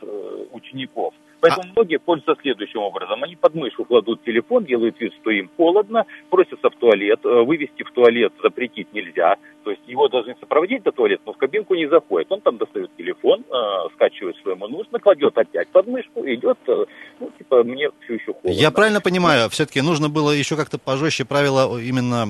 учеников. 0.51 1.13
Поэтому 1.41 1.71
многие 1.75 1.99
пользуются 1.99 2.41
следующим 2.41 2.79
образом. 2.79 3.23
Они 3.23 3.35
под 3.35 3.55
мышку 3.55 3.85
кладут 3.85 4.23
телефон, 4.23 4.65
делают 4.65 4.99
вид, 4.99 5.13
что 5.21 5.31
им 5.31 5.49
холодно, 5.55 6.05
просятся 6.29 6.69
в 6.69 6.75
туалет. 6.75 7.19
Э, 7.23 7.43
Вывести 7.43 7.83
в 7.83 7.91
туалет 7.91 8.33
запретить 8.43 8.93
нельзя. 8.93 9.35
То 9.63 9.71
есть 9.71 9.83
его 9.87 10.07
должны 10.07 10.35
сопроводить 10.39 10.83
до 10.83 10.91
туалета, 10.91 11.23
но 11.25 11.33
в 11.33 11.37
кабинку 11.37 11.75
не 11.75 11.87
заходит. 11.87 12.31
Он 12.31 12.41
там 12.41 12.57
достает 12.57 12.89
телефон, 12.97 13.43
э, 13.49 13.89
скачивает, 13.95 14.35
что 14.37 14.51
ему 14.51 14.67
нужно, 14.67 14.99
кладет 14.99 15.37
опять 15.37 15.67
под 15.69 15.87
мышку, 15.87 16.25
идет, 16.25 16.57
э, 16.67 16.85
ну, 17.19 17.31
типа, 17.37 17.63
мне 17.63 17.89
все 18.03 18.15
еще 18.15 18.33
холодно. 18.33 18.49
Я 18.49 18.71
правильно 18.71 19.01
понимаю, 19.01 19.49
все-таки 19.49 19.81
нужно 19.81 20.09
было 20.09 20.31
еще 20.31 20.55
как-то 20.55 20.77
пожестче 20.77 21.25
правила 21.25 21.79
именно 21.79 22.25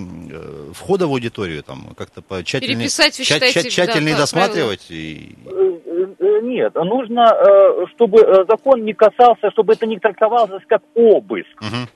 входа 0.73 1.07
в 1.07 1.11
аудиторию, 1.11 1.63
там, 1.63 1.95
как-то 1.97 2.21
по 2.21 2.43
тщательнее, 2.43 2.87
тщательнее 2.89 4.13
да, 4.13 4.21
досматривать. 4.21 4.85
И... 4.89 5.35
Нет, 6.41 6.75
нужно, 6.75 7.33
э, 7.33 7.85
чтобы 7.95 8.19
э, 8.21 8.45
закон 8.47 8.83
не 8.83 8.93
касался, 8.93 9.51
чтобы 9.51 9.73
это 9.73 9.85
не 9.85 9.99
трактовалось 9.99 10.63
как 10.67 10.81
обыск. 10.95 11.61
Мгм. 11.61 11.87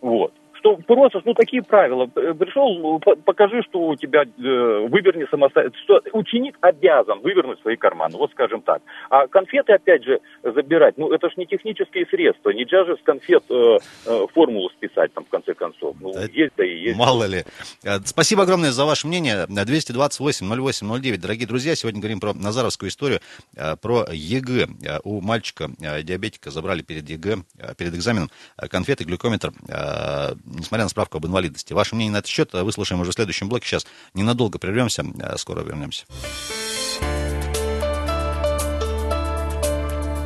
Вот. 0.00 0.32
Что 0.64 0.78
просто, 0.78 1.20
ну, 1.26 1.34
такие 1.34 1.62
правила. 1.62 2.08
Э, 2.16 2.32
Пришел, 2.32 2.78
ну, 2.78 2.98
по- 2.98 3.16
покажи, 3.16 3.62
что 3.68 3.80
у 3.80 3.96
тебя, 3.96 4.22
э, 4.22 4.86
выверни 4.88 5.26
самостоятельно. 5.30 5.76
Что 5.84 6.00
ученик 6.14 6.56
обязан 6.62 7.20
вывернуть 7.20 7.60
свои 7.60 7.76
карманы, 7.76 8.16
вот 8.16 8.30
скажем 8.30 8.62
так. 8.62 8.80
А 9.10 9.26
конфеты, 9.26 9.74
опять 9.74 10.04
же, 10.04 10.20
забирать, 10.42 10.96
ну, 10.96 11.12
это 11.12 11.28
ж 11.28 11.34
не 11.36 11.44
технические 11.44 12.06
средства. 12.06 12.48
Нельзя 12.48 12.86
же 12.86 12.96
с 12.96 13.02
конфет 13.02 13.44
э, 13.50 13.76
э, 14.06 14.26
формулу 14.32 14.70
списать, 14.70 15.12
там, 15.12 15.26
в 15.26 15.28
конце 15.28 15.52
концов. 15.52 15.96
Ну, 16.00 16.14
Да 16.14 16.22
есть, 16.32 16.54
да 16.56 16.64
и 16.64 16.78
есть. 16.78 16.98
Мало 16.98 17.24
ли. 17.24 17.44
Э, 17.84 17.98
Спасибо 18.06 18.44
огромное 18.44 18.70
за 18.72 18.86
ваше 18.86 19.06
мнение. 19.06 19.44
228-08-09. 19.50 21.18
Дорогие 21.18 21.46
друзья, 21.46 21.74
сегодня 21.74 22.00
говорим 22.00 22.20
про 22.20 22.32
Назаровскую 22.32 22.88
историю, 22.88 23.20
э, 23.54 23.76
про 23.76 24.06
ЕГЭ. 24.10 24.66
Э, 24.82 24.98
У 25.04 25.20
мальчика 25.20 25.68
э, 25.82 26.02
диабетика 26.02 26.50
забрали 26.50 26.80
перед 26.80 27.06
ЕГЭ, 27.06 27.36
э, 27.58 27.74
перед 27.76 27.94
экзаменом 27.94 28.30
э, 28.56 28.66
конфеты, 28.68 29.04
глюкометр, 29.04 29.52
э, 29.68 30.34
несмотря 30.54 30.84
на 30.84 30.88
справку 30.88 31.18
об 31.18 31.26
инвалидности. 31.26 31.72
Ваше 31.72 31.94
мнение 31.94 32.12
на 32.12 32.18
этот 32.18 32.30
счет 32.30 32.52
выслушаем 32.52 33.00
уже 33.00 33.10
в 33.10 33.14
следующем 33.14 33.48
блоке. 33.48 33.66
Сейчас 33.66 33.86
ненадолго 34.14 34.58
прервемся, 34.58 35.04
э, 35.20 35.36
скоро 35.36 35.62
вернемся. 35.62 36.04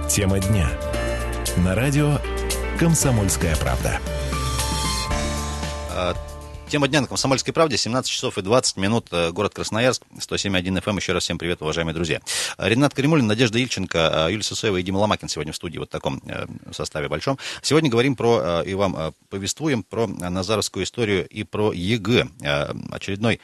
Тема 0.08 0.40
дня. 0.40 0.70
На 1.58 1.74
радио 1.74 2.18
«Комсомольская 2.78 3.56
правда». 3.56 4.00
Тема 6.68 6.86
дня 6.86 7.00
на 7.00 7.06
«Комсомольской 7.06 7.54
правде», 7.54 7.78
17 7.78 8.10
часов 8.10 8.36
и 8.36 8.42
20 8.42 8.76
минут, 8.76 9.06
э, 9.10 9.30
город 9.30 9.54
Красноярск, 9.54 10.02
107.1 10.18 10.76
FM. 10.76 10.96
Еще 10.96 11.14
раз 11.14 11.22
всем 11.22 11.38
привет, 11.38 11.62
уважаемые 11.62 11.94
друзья. 11.94 12.20
А, 12.58 12.68
Ренат 12.68 12.92
Каримулин, 12.92 13.26
Надежда 13.26 13.58
Ильченко, 13.58 14.26
а, 14.26 14.28
Юлия 14.28 14.42
Сысоева 14.42 14.76
и 14.76 14.82
Дима 14.82 14.98
Ломакин 14.98 15.30
сегодня 15.30 15.54
в 15.54 15.56
студии, 15.56 15.78
вот 15.78 15.88
в 15.88 15.90
таком 15.90 16.20
э, 16.26 16.44
составе 16.70 17.08
большом. 17.08 17.38
Сегодня 17.62 17.88
говорим 17.88 18.16
про, 18.16 18.62
э, 18.62 18.64
и 18.66 18.74
вам 18.74 18.94
э, 18.98 19.12
повествуем 19.30 19.82
про 19.82 20.06
Назаровскую 20.06 20.84
историю 20.84 21.26
и 21.26 21.42
про 21.42 21.72
ЕГЭ. 21.72 22.28
Э, 22.42 22.74
Очередной 22.90 23.40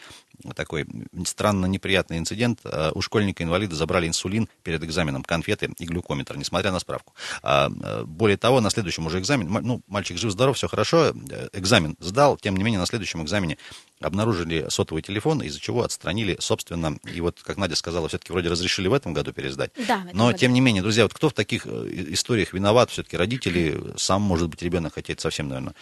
такой 0.54 0.86
странно 1.26 1.66
неприятный 1.66 2.18
инцидент. 2.18 2.60
Э, 2.64 2.90
У 2.94 3.00
школьника-инвалида 3.00 3.74
забрали 3.74 4.06
инсулин 4.08 4.48
перед 4.62 4.82
экзаменом, 4.84 5.22
конфеты 5.22 5.70
и 5.78 5.84
глюкометр, 5.86 6.36
несмотря 6.36 6.72
на 6.72 6.78
справку. 6.80 7.14
А, 7.42 7.70
э, 7.82 8.04
Более 8.04 8.36
того, 8.36 8.60
на 8.60 8.70
следующем 8.70 9.06
уже 9.06 9.18
экзамене, 9.20 9.48
м- 9.48 9.66
ну, 9.66 9.80
мальчик 9.86 10.18
жив-здоров, 10.18 10.56
все 10.56 10.68
хорошо, 10.68 11.06
э, 11.30 11.48
экзамен 11.52 11.96
сдал, 12.00 12.36
тем 12.36 12.56
не 12.56 12.62
менее, 12.64 12.80
на 12.80 12.86
следующем 12.86 13.22
экзамене 13.22 13.56
обнаружили 14.04 14.66
сотовый 14.68 15.02
телефон, 15.02 15.42
из-за 15.42 15.60
чего 15.60 15.82
отстранили, 15.82 16.36
собственно, 16.40 16.98
и 17.12 17.20
вот, 17.20 17.40
как 17.42 17.56
Надя 17.56 17.76
сказала, 17.76 18.08
все-таки 18.08 18.32
вроде 18.32 18.48
разрешили 18.48 18.88
в 18.88 18.92
этом 18.94 19.12
году 19.12 19.32
пересдать. 19.32 19.70
Да, 19.88 20.04
Но, 20.12 20.26
году. 20.26 20.38
тем 20.38 20.52
не 20.52 20.60
менее, 20.60 20.82
друзья, 20.82 21.04
вот 21.04 21.14
кто 21.14 21.28
в 21.28 21.32
таких 21.32 21.66
э, 21.66 21.88
историях 22.10 22.52
виноват? 22.52 22.90
Все-таки 22.90 23.16
родители, 23.16 23.80
сам, 23.96 24.22
может 24.22 24.48
быть, 24.48 24.62
ребенок, 24.62 24.94
хотя 24.94 25.12
это 25.12 25.22
совсем, 25.22 25.48
наверное, 25.48 25.74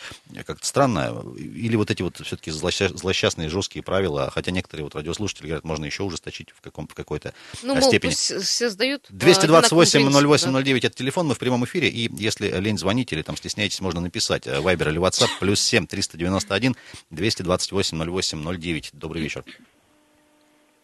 как-то 0.46 0.66
странно. 0.66 1.22
Или 1.36 1.76
вот 1.76 1.90
эти 1.90 2.02
вот 2.02 2.20
все-таки 2.24 2.50
злосчастные 2.50 3.48
жесткие 3.48 3.82
правила, 3.82 4.30
хотя 4.32 4.50
некоторые 4.50 4.84
вот 4.84 4.94
радиослушатели 4.94 5.46
говорят, 5.46 5.64
можно 5.64 5.84
еще 5.84 6.02
ужесточить 6.02 6.50
в, 6.50 6.60
каком, 6.60 6.86
в 6.88 6.94
какой-то 6.94 7.34
Ну, 7.62 7.74
э, 7.74 7.80
мол, 7.80 7.88
степени. 7.88 8.10
пусть 8.10 8.42
все 8.42 8.70
сдают. 8.70 9.02
по 9.02 9.14
одинаковому 9.14 9.18
228 9.18 10.00
принципу, 10.00 10.28
08 10.28 10.52
да. 10.52 10.62
09 10.62 10.84
это 10.84 10.96
телефон, 10.96 11.26
мы 11.26 11.34
в 11.34 11.38
прямом 11.38 11.64
эфире, 11.64 11.88
и 11.88 12.10
если 12.16 12.48
лень 12.60 12.78
звонить 12.78 13.12
или 13.12 13.22
там 13.22 13.36
стесняетесь, 13.36 13.80
можно 13.80 14.00
написать 14.00 14.46
э, 14.46 14.60
Вайбер 14.60 14.88
или 14.90 15.00
WhatsApp, 15.00 15.28
плюс 15.40 15.60
7 15.60 15.86
391 15.86 16.76
228 17.10 17.98
08 17.98 18.11
09. 18.20 18.90
Добрый 18.92 19.22
вечер. 19.22 19.44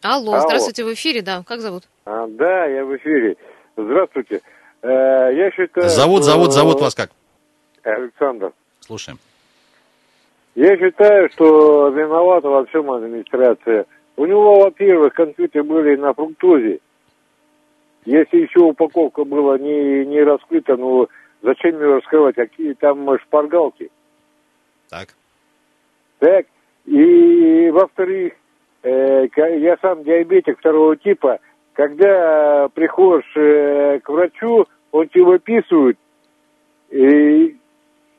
Алло, 0.02 0.32
Алло. 0.32 0.42
здравствуйте, 0.42 0.84
в 0.84 0.92
эфире, 0.94 1.22
да. 1.22 1.42
Как 1.46 1.60
зовут? 1.60 1.84
А, 2.04 2.26
да, 2.28 2.66
я 2.66 2.84
в 2.84 2.96
эфире. 2.96 3.36
Здравствуйте. 3.76 4.40
Э, 4.82 4.88
я 5.34 5.50
считаю... 5.50 5.88
Зовут, 5.88 6.24
зовут, 6.24 6.52
зовут 6.52 6.80
вас 6.80 6.94
как? 6.94 7.10
Александр. 7.82 8.52
Слушаем. 8.80 9.18
Я 10.54 10.76
считаю, 10.76 11.30
что 11.30 11.88
виновата 11.88 12.48
во 12.48 12.64
всем 12.66 12.90
администрация. 12.90 13.86
У 14.16 14.26
него, 14.26 14.60
во-первых, 14.60 15.14
конфеты 15.14 15.62
были 15.62 15.96
на 15.96 16.12
фруктозе. 16.12 16.80
Если 18.04 18.38
еще 18.38 18.60
упаковка 18.60 19.24
была 19.24 19.58
не, 19.58 20.04
не 20.06 20.22
раскрыта, 20.22 20.76
ну 20.76 21.08
зачем 21.42 21.80
ее 21.80 21.96
раскрывать? 21.96 22.34
Какие 22.36 22.72
там 22.74 23.08
шпаргалки? 23.20 23.90
Так. 24.88 25.10
Так, 26.18 26.46
и 26.88 27.70
во-вторых, 27.70 28.32
э, 28.82 29.26
я 29.36 29.76
сам 29.82 30.04
диабетик 30.04 30.58
второго 30.58 30.96
типа, 30.96 31.38
когда 31.74 32.68
приходишь 32.74 33.30
э, 33.36 34.00
к 34.02 34.08
врачу, 34.08 34.66
он 34.90 35.08
тебе 35.08 35.24
выписывает, 35.24 35.98
и 36.90 37.56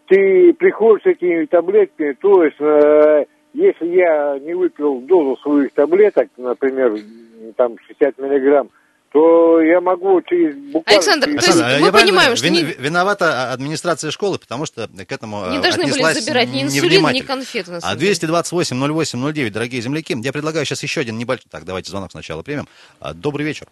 ты 0.08 0.54
приходишь 0.54 1.04
с 1.04 1.08
этими 1.08 1.46
таблетками, 1.46 2.14
то 2.14 2.44
есть, 2.44 2.62
э, 2.62 3.26
если 3.54 3.88
я 3.88 4.38
не 4.40 4.54
выпил 4.54 5.02
дозу 5.02 5.38
своих 5.42 5.74
таблеток, 5.74 6.30
например, 6.38 6.94
там 7.56 7.76
60 7.88 8.20
миллиграмм, 8.20 8.70
то 9.12 9.60
я 9.62 9.82
могу 9.82 10.22
через 10.22 10.56
буквально... 10.56 10.84
Александр, 11.00 11.26
через- 11.28 11.44
то 11.46 11.52
есть 11.52 11.62
Александр, 11.62 11.86
мы 11.86 12.00
понимаем, 12.02 12.36
что 12.36 12.46
вин- 12.46 12.54
не- 12.54 12.64
виновата 12.78 13.52
администрация 13.52 14.12
школы, 14.12 14.38
потому 14.38 14.66
что 14.66 14.88
к 14.88 15.12
этому 15.12 15.46
э, 15.46 15.52
Не 15.52 15.60
должны 15.60 15.84
были 15.88 16.14
забирать 16.14 16.50
ни 16.50 16.64
инсулин, 16.64 17.08
ни 17.12 17.22
конфеты. 17.22 17.72
На 17.72 17.78
А 17.78 17.82
самом 17.82 17.98
деле. 17.98 18.12
228 18.14 18.78
08 18.94 19.34
09, 19.34 19.54
дорогие 19.54 19.82
земляки, 19.82 20.16
я 20.22 20.32
предлагаю 20.32 20.66
сейчас 20.66 20.84
еще 20.84 21.02
один 21.02 21.18
небольшой... 21.18 21.46
Так, 21.50 21.66
давайте 21.66 21.90
звонок 21.90 22.12
сначала 22.12 22.44
примем. 22.44 22.68
А, 23.00 23.14
Добрый 23.14 23.46
вечер. 23.46 23.68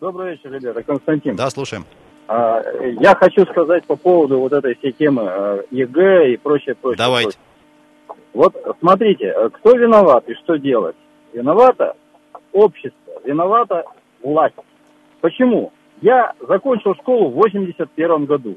Добрый 0.00 0.32
вечер, 0.32 0.52
ребята. 0.52 0.82
Константин. 0.82 1.36
Да, 1.36 1.50
слушаем. 1.50 1.84
А, 2.28 2.62
Я 3.00 3.14
хочу 3.14 3.44
сказать 3.46 3.84
по 3.84 3.96
поводу 3.96 4.38
вот 4.40 4.52
этой 4.52 4.74
всей 4.76 4.92
темы 4.92 5.22
э, 5.26 5.62
ЕГЭ 5.70 6.32
и 6.32 6.36
прочее, 6.38 6.74
прочее. 6.74 6.98
Давайте. 6.98 7.32
прочее. 7.32 8.18
Вот 8.32 8.76
смотрите, 8.80 9.26
э, 9.26 9.50
кто 9.50 9.76
виноват 9.76 10.28
и 10.28 10.34
что 10.42 10.56
делать? 10.56 10.96
Виновато 11.34 11.94
общество, 12.52 13.12
виновата 13.24 13.84
власть. 14.22 14.54
Почему? 15.20 15.72
Я 16.00 16.32
закончил 16.46 16.94
школу 16.94 17.30
в 17.30 17.34
81 17.34 18.24
году. 18.24 18.56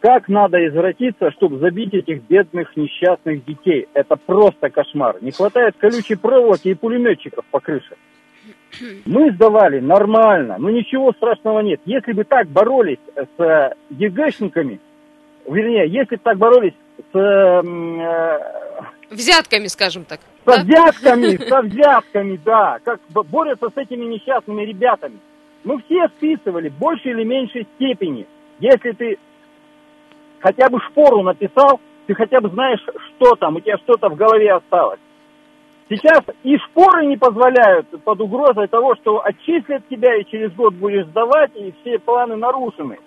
Как 0.00 0.28
надо 0.28 0.64
извратиться, 0.68 1.30
чтобы 1.32 1.58
забить 1.58 1.92
этих 1.92 2.22
бедных 2.22 2.76
несчастных 2.76 3.44
детей? 3.44 3.88
Это 3.92 4.16
просто 4.16 4.70
кошмар. 4.70 5.16
Не 5.22 5.32
хватает 5.32 5.74
колючей 5.78 6.16
проволоки 6.16 6.68
и 6.68 6.74
пулеметчиков 6.74 7.44
по 7.50 7.60
крыше. 7.60 7.96
Мы 9.04 9.32
сдавали 9.32 9.80
нормально, 9.80 10.56
но 10.58 10.70
ничего 10.70 11.12
страшного 11.12 11.60
нет. 11.60 11.80
Если 11.86 12.12
бы 12.12 12.24
так 12.24 12.48
боролись 12.48 12.98
с 13.16 13.42
э, 13.42 13.70
ЕГЭшниками, 13.90 14.80
вернее, 15.46 15.88
если 15.88 16.16
бы 16.16 16.22
так 16.22 16.36
боролись 16.38 16.74
с, 17.12 17.16
м, 17.16 18.00
э, 18.00 18.38
Взятками, 19.10 19.66
скажем 19.66 20.04
так. 20.04 20.20
Со 20.46 20.62
взятками, 20.62 21.36
со 21.48 21.60
взятками, 21.62 22.40
да, 22.44 22.78
как 22.84 23.00
борются 23.10 23.68
с 23.68 23.76
этими 23.76 24.04
несчастными 24.04 24.62
ребятами. 24.62 25.18
Мы 25.64 25.82
все 25.82 26.08
списывали 26.08 26.68
в 26.68 26.78
большей 26.78 27.10
или 27.10 27.24
меньшей 27.24 27.66
степени. 27.74 28.26
Если 28.60 28.92
ты 28.92 29.18
хотя 30.38 30.68
бы 30.68 30.78
шпору 30.80 31.22
написал, 31.22 31.80
ты 32.06 32.14
хотя 32.14 32.40
бы 32.40 32.48
знаешь, 32.50 32.80
что 32.80 33.34
там, 33.34 33.56
у 33.56 33.60
тебя 33.60 33.76
что-то 33.78 34.08
в 34.08 34.14
голове 34.14 34.52
осталось. 34.52 35.00
Сейчас 35.88 36.22
и 36.42 36.56
шпоры 36.58 37.06
не 37.06 37.16
позволяют 37.16 37.88
под 38.02 38.20
угрозой 38.20 38.68
того, 38.68 38.94
что 38.96 39.24
отчислят 39.24 39.82
тебя 39.88 40.16
и 40.16 40.24
через 40.24 40.52
год 40.52 40.74
будешь 40.74 41.06
сдавать, 41.06 41.50
и 41.54 41.74
все 41.80 41.98
планы 41.98 42.36
нарушены. 42.36 42.98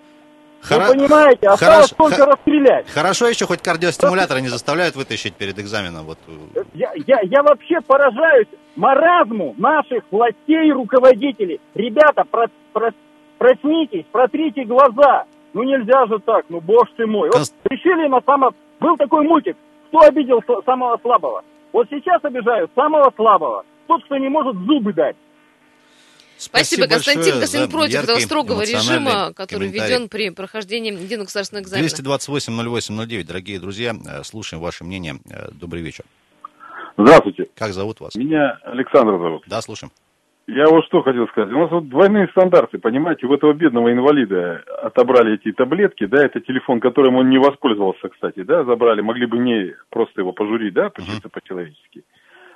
Хоро- 0.62 0.86
Вы 0.88 0.94
понимаете, 0.94 1.48
осталось 1.48 1.90
хорошо- 1.90 1.94
только 1.96 2.16
хо- 2.24 2.30
расстрелять. 2.32 2.90
Хорошо 2.90 3.28
еще 3.28 3.46
хоть 3.46 3.62
кардиостимуляторы 3.62 4.40
не 4.42 4.48
заставляют 4.48 4.94
вытащить 4.94 5.34
перед 5.34 5.58
экзаменом. 5.58 6.04
Вот. 6.04 6.18
э, 6.28 6.62
Я, 6.74 6.92
я, 7.06 7.20
я 7.22 7.42
вообще 7.42 7.80
поражаюсь 7.86 8.46
маразму 8.76 9.54
наших 9.58 10.04
властей 10.10 10.68
и 10.68 10.72
руководителей. 10.72 11.60
Ребята, 11.74 12.24
про- 12.30 12.48
про- 12.72 12.92
проснитесь, 13.38 14.04
протрите 14.12 14.64
глаза. 14.64 15.24
Ну 15.52 15.62
нельзя 15.64 16.06
же 16.06 16.18
так, 16.20 16.44
ну 16.48 16.60
боже 16.60 16.90
ты 16.96 17.06
мой. 17.06 17.28
Вот 17.28 17.38
Конст- 17.40 17.54
решили 17.68 18.06
на 18.08 18.20
само... 18.24 18.52
Был 18.78 18.96
такой 18.96 19.24
мультик, 19.26 19.56
кто 19.88 20.00
обидел 20.00 20.40
самого 20.64 20.96
слабого? 20.98 21.42
Вот 21.72 21.86
сейчас 21.90 22.22
обижают 22.24 22.70
самого 22.74 23.12
слабого. 23.16 23.64
Тот, 23.86 24.04
кто 24.04 24.16
не 24.18 24.28
может 24.28 24.54
зубы 24.56 24.92
дать. 24.92 25.16
Спасибо, 26.40 26.88
Константин 26.88 27.38
большое 27.38 27.40
Косин 27.40 27.70
против 27.70 28.02
этого 28.02 28.18
строгого 28.18 28.62
режима, 28.62 29.32
который 29.34 29.68
введен 29.68 30.08
при 30.08 30.30
прохождении 30.30 30.90
единого 30.90 31.24
государственного 31.24 31.64
экзамена. 31.64 31.88
228 31.88 32.52
08 32.54 33.06
09, 33.06 33.26
дорогие 33.26 33.60
друзья, 33.60 33.92
э, 33.92 34.22
слушаем 34.24 34.62
ваше 34.62 34.84
мнение. 34.84 35.16
Э, 35.30 35.50
Добрый 35.52 35.82
вечер. 35.82 36.04
Здравствуйте. 36.96 37.48
Как 37.54 37.72
зовут 37.72 38.00
вас? 38.00 38.14
Меня 38.14 38.58
Александр 38.62 39.18
зовут. 39.18 39.44
Да, 39.46 39.60
слушаем. 39.60 39.92
Я 40.46 40.66
вот 40.66 40.84
что 40.86 41.02
хотел 41.02 41.28
сказать. 41.28 41.52
У 41.52 41.58
нас 41.58 41.70
вот 41.70 41.88
двойные 41.88 42.26
стандарты, 42.28 42.78
понимаете, 42.78 43.26
у 43.26 43.34
этого 43.34 43.52
бедного 43.52 43.92
инвалида 43.92 44.64
отобрали 44.82 45.34
эти 45.34 45.52
таблетки, 45.52 46.06
да, 46.06 46.24
это 46.24 46.40
телефон, 46.40 46.80
которым 46.80 47.16
он 47.16 47.28
не 47.28 47.38
воспользовался, 47.38 48.08
кстати, 48.08 48.42
да, 48.42 48.64
забрали, 48.64 49.00
могли 49.00 49.26
бы 49.26 49.38
не 49.38 49.76
просто 49.90 50.22
его 50.22 50.32
пожурить, 50.32 50.74
да, 50.74 50.90
чисто 50.96 51.28
по-человечески. 51.28 52.02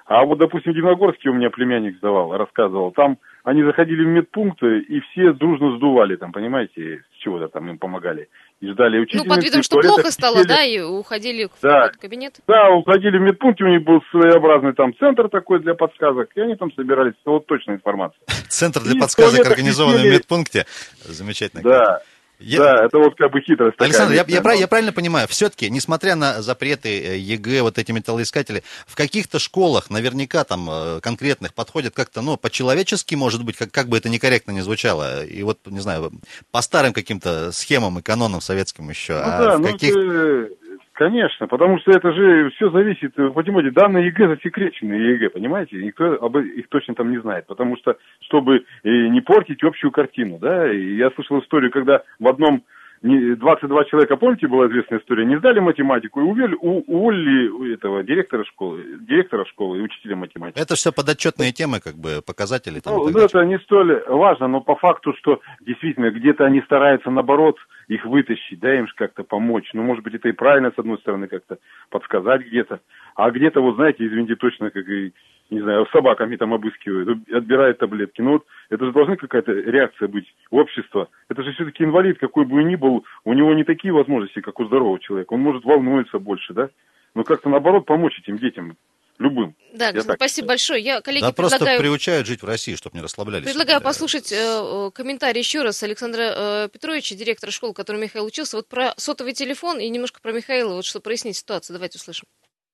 А 0.06 0.24
вот, 0.24 0.38
допустим, 0.38 0.72
в 0.72 0.74
Дивногорске 0.74 1.30
у 1.30 1.32
меня 1.32 1.48
племянник 1.48 1.96
сдавал, 1.96 2.36
рассказывал, 2.36 2.92
там 2.92 3.16
они 3.42 3.62
заходили 3.62 4.04
в 4.04 4.08
медпункты, 4.08 4.80
и 4.80 5.00
все 5.00 5.32
дружно 5.32 5.76
сдували 5.76 6.16
там, 6.16 6.30
понимаете, 6.32 7.02
с 7.14 7.22
чего-то 7.22 7.48
там 7.48 7.68
им 7.70 7.78
помогали. 7.78 8.28
И 8.60 8.68
ждали 8.70 8.96
Ну, 8.98 9.02
учительницы. 9.04 9.28
под 9.28 9.44
видом, 9.44 9.62
что 9.62 9.80
плохо 9.80 10.10
стало, 10.10 10.44
да, 10.44 10.62
и 10.62 10.78
уходили 10.80 11.44
в 11.46 11.50
Да. 11.62 11.90
в 11.90 11.98
кабинет. 11.98 12.34
Да, 12.46 12.70
уходили 12.70 13.16
в 13.16 13.22
медпункте, 13.22 13.64
у 13.64 13.68
них 13.68 13.82
был 13.82 14.02
своеобразный 14.10 14.74
там 14.74 14.94
центр 14.96 15.28
такой 15.30 15.60
для 15.60 15.74
подсказок, 15.74 16.30
и 16.34 16.40
они 16.40 16.54
там 16.56 16.70
собирались, 16.74 17.14
вот 17.24 17.46
точная 17.46 17.76
информация. 17.76 18.20
Центр 18.48 18.80
для 18.82 18.96
И 18.96 19.00
подсказок, 19.00 19.46
организованный 19.46 20.10
в 20.10 20.12
медпункте. 20.12 20.66
Замечательно. 21.02 21.62
Да, 21.62 22.00
Я- 22.44 22.58
да, 22.58 22.84
это 22.84 22.98
вот 22.98 23.16
как 23.16 23.32
бы 23.32 23.40
хитрость 23.40 23.76
такая. 23.76 23.88
Александр, 23.88 24.14
я, 24.14 24.24
я 24.28 24.52
я 24.54 24.68
правильно 24.68 24.92
понимаю, 24.92 25.26
все-таки, 25.28 25.70
несмотря 25.70 26.14
на 26.14 26.42
запреты 26.42 26.88
э, 26.88 27.18
ЕГЭ, 27.18 27.62
вот 27.62 27.78
эти 27.78 27.92
металлоискатели, 27.92 28.62
в 28.86 28.94
каких-то 28.94 29.38
школах 29.38 29.88
наверняка 29.90 30.44
там 30.44 30.68
э, 30.70 31.00
конкретных 31.00 31.54
подходят 31.54 31.94
как-то, 31.94 32.20
ну, 32.20 32.36
по-человечески, 32.36 33.14
может 33.14 33.44
быть, 33.44 33.56
как, 33.56 33.70
как 33.70 33.88
бы 33.88 33.96
это 33.96 34.08
некорректно 34.08 34.50
не 34.52 34.60
звучало, 34.60 35.24
и 35.24 35.42
вот, 35.42 35.58
не 35.66 35.80
знаю, 35.80 36.12
по 36.50 36.60
старым 36.60 36.92
каким-то 36.92 37.50
схемам 37.52 37.98
и 37.98 38.02
канонам 38.02 38.40
советским 38.40 38.90
еще, 38.90 39.14
Ну 39.14 39.20
а 39.22 39.38
да, 39.38 39.56
в 39.56 39.60
ну 39.60 39.72
каких... 39.72 39.90
это, 39.90 40.48
конечно, 40.94 41.46
потому 41.46 41.78
что 41.80 41.90
это 41.90 42.12
же 42.12 42.50
все 42.50 42.70
зависит, 42.70 43.12
вы 43.16 43.30
понимаете, 43.32 43.70
данные 43.70 44.06
ЕГЭ 44.06 44.36
засекречены, 44.36 44.94
ЕГЭ, 44.94 45.30
понимаете, 45.30 45.76
никто 45.76 46.14
об 46.14 46.36
э- 46.36 46.46
их 46.46 46.68
точно 46.68 46.94
там 46.94 47.10
не 47.10 47.18
знает, 47.20 47.46
потому 47.46 47.76
что, 47.76 47.96
чтобы 48.20 48.64
э, 48.84 48.88
не 49.08 49.20
портить 49.20 49.62
общую 49.62 49.90
картину, 49.90 50.38
да, 50.38 50.72
и 50.72 50.96
я 50.96 51.10
слышал 51.10 51.40
историю, 51.40 51.70
когда 51.70 52.02
в 52.18 52.28
одном 52.28 52.62
не- 53.04 53.34
22 53.36 53.84
человека, 53.84 54.16
помните, 54.16 54.48
была 54.48 54.66
известная 54.66 54.98
история, 54.98 55.26
не 55.26 55.38
сдали 55.38 55.60
математику 55.60 56.20
и 56.20 56.24
увели, 56.24 56.56
у, 56.60 56.80
уволили 56.86 57.48
у 57.48 57.66
этого 57.72 58.02
директора 58.02 58.44
школы, 58.44 58.82
директора 59.00 59.44
школы 59.44 59.78
и 59.78 59.82
учителя 59.82 60.16
математики. 60.16 60.58
Это 60.58 60.74
все 60.74 60.90
подотчетные 60.90 61.52
темы, 61.52 61.80
как 61.80 61.96
бы, 61.96 62.22
показатели. 62.26 62.80
Там, 62.80 62.94
Ну, 62.94 63.10
ну, 63.10 63.18
это 63.18 63.44
не 63.44 63.58
столь 63.58 64.02
важно, 64.08 64.48
но 64.48 64.60
по 64.60 64.74
факту, 64.76 65.12
что 65.18 65.40
действительно 65.60 66.10
где-то 66.10 66.44
они 66.46 66.62
стараются, 66.62 67.10
наоборот, 67.10 67.56
их 67.88 68.04
вытащить, 68.04 68.60
да, 68.60 68.74
им 68.78 68.86
же 68.86 68.94
как-то 68.94 69.24
помочь. 69.24 69.70
Ну, 69.72 69.82
может 69.82 70.04
быть, 70.04 70.14
это 70.14 70.28
и 70.28 70.32
правильно, 70.32 70.70
с 70.70 70.78
одной 70.78 70.98
стороны, 70.98 71.28
как-то 71.28 71.58
подсказать 71.90 72.46
где-то. 72.46 72.80
А 73.14 73.30
где-то, 73.30 73.60
вот 73.60 73.76
знаете, 73.76 74.06
извините, 74.06 74.36
точно, 74.36 74.70
как 74.70 74.88
и, 74.88 75.12
не 75.50 75.60
знаю, 75.60 75.86
собаками 75.92 76.36
там 76.36 76.54
обыскивают, 76.54 77.28
отбирают 77.32 77.78
таблетки. 77.78 78.20
Ну, 78.20 78.32
вот 78.32 78.44
это 78.70 78.86
же 78.86 78.92
должна 78.92 79.16
какая-то 79.16 79.52
реакция 79.52 80.08
быть 80.08 80.32
общества. 80.50 81.08
Это 81.28 81.42
же 81.42 81.52
все-таки 81.52 81.84
инвалид, 81.84 82.18
какой 82.18 82.44
бы 82.44 82.56
он 82.58 82.68
ни 82.68 82.76
был, 82.76 83.04
у 83.24 83.32
него 83.32 83.52
не 83.54 83.64
такие 83.64 83.92
возможности, 83.92 84.40
как 84.40 84.58
у 84.60 84.64
здорового 84.64 84.98
человека. 85.00 85.32
Он 85.34 85.40
может 85.40 85.64
волнуется 85.64 86.18
больше, 86.18 86.54
да? 86.54 86.70
Но 87.14 87.22
как-то, 87.22 87.48
наоборот, 87.48 87.86
помочь 87.86 88.18
этим 88.18 88.38
детям, 88.38 88.76
любым. 89.18 89.54
Да, 89.72 89.86
Я 89.86 89.92
Государь, 89.92 90.16
так 90.18 90.28
спасибо 90.28 90.48
большое. 90.48 90.82
Я, 90.82 91.00
коллеги, 91.00 91.22
Да 91.22 91.32
просто 91.32 91.58
предлагаю... 91.58 91.80
приучают 91.80 92.26
жить 92.26 92.42
в 92.42 92.46
России, 92.46 92.76
чтобы 92.76 92.96
не 92.96 93.02
расслаблялись. 93.02 93.44
Предлагаю 93.44 93.80
Да. 93.80 93.84
послушать 93.84 94.32
э, 94.32 94.36
э, 94.36 94.90
комментарий 94.94 95.40
еще 95.40 95.62
раз 95.62 95.82
Александра 95.82 96.32
э, 96.36 96.68
Петровича, 96.72 97.14
директора 97.16 97.50
школы, 97.50 97.72
в 97.72 97.76
которой 97.76 98.00
Михаил 98.00 98.24
учился, 98.24 98.56
вот 98.56 98.68
про 98.68 98.94
сотовый 98.96 99.32
телефон 99.32 99.78
и 99.80 99.88
немножко 99.88 100.20
про 100.20 100.32
Михаила, 100.32 100.74
вот 100.74 100.84
чтобы 100.84 101.02
прояснить 101.02 101.36
ситуацию. 101.36 101.74
Давайте 101.74 101.98
услышим. 101.98 102.24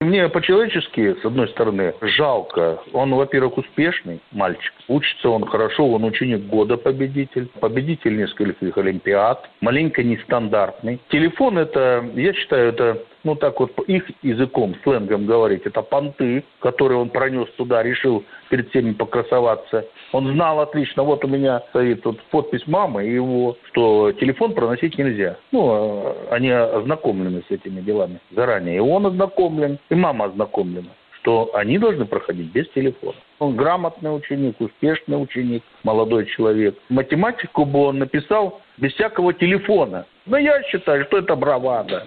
Мне 0.03 0.31
по-человечески, 0.31 1.21
с 1.21 1.25
одной 1.27 1.47
стороны, 1.49 1.93
жалко. 2.01 2.81
Он, 2.95 3.15
во-первых, 3.15 3.59
успешный 3.59 4.23
мальчик. 4.31 4.73
Учится 4.89 5.29
он 5.29 5.45
хорошо, 5.47 5.87
он 5.91 6.05
ученик 6.05 6.47
года 6.47 6.79
победитель. 6.79 7.49
Победитель 7.61 8.17
нескольких 8.17 8.79
олимпиад. 8.79 9.47
Маленько 9.61 10.03
нестандартный. 10.03 11.03
Телефон 11.11 11.59
это, 11.59 12.11
я 12.15 12.33
считаю, 12.33 12.71
это, 12.71 13.05
ну 13.25 13.35
так 13.35 13.61
вот, 13.61 13.79
их 13.87 14.05
языком, 14.23 14.75
сленгом 14.83 15.27
говорить, 15.27 15.63
это 15.65 15.83
понты, 15.83 16.45
которые 16.61 16.99
он 16.99 17.11
пронес 17.11 17.49
туда, 17.57 17.83
решил 17.83 18.25
перед 18.49 18.71
всеми 18.71 18.93
покрасоваться. 18.93 19.87
Он 20.13 20.33
знал 20.33 20.61
отлично, 20.61 21.03
вот 21.03 21.25
у 21.25 21.29
меня 21.29 21.63
стоит 21.71 22.03
тут 22.03 22.21
подпись 22.31 22.67
мамы 22.67 23.07
и 23.07 23.15
его, 23.15 23.57
что 23.71 24.13
телефон 24.13 24.55
проносить 24.55 24.99
нельзя. 24.99 25.37
Ну, 25.53 25.71
а, 25.71 26.17
они 26.31 26.51
ознакомлены 26.51 27.43
с 27.49 27.51
этими 27.51 27.81
делами 27.81 28.21
заранее. 28.31 28.77
И 28.77 28.81
он 28.81 29.07
ознакомлен, 29.07 29.79
и 29.89 29.95
мама 29.95 30.27
ознакомлена, 30.27 30.91
что 31.21 31.51
они 31.55 31.79
должны 31.79 32.05
проходить 32.05 32.53
без 32.53 32.69
телефона. 32.71 33.17
Он 33.41 33.57
грамотный 33.57 34.15
ученик, 34.15 34.61
успешный 34.61 35.21
ученик, 35.21 35.63
молодой 35.83 36.27
человек. 36.27 36.77
Математику 36.91 37.65
бы 37.65 37.81
он 37.87 37.99
написал 37.99 38.61
без 38.77 38.93
всякого 38.93 39.33
телефона. 39.33 40.07
Но 40.27 40.37
я 40.37 40.63
считаю, 40.65 41.07
что 41.07 41.19
это 41.19 41.35
бравада. 41.37 42.07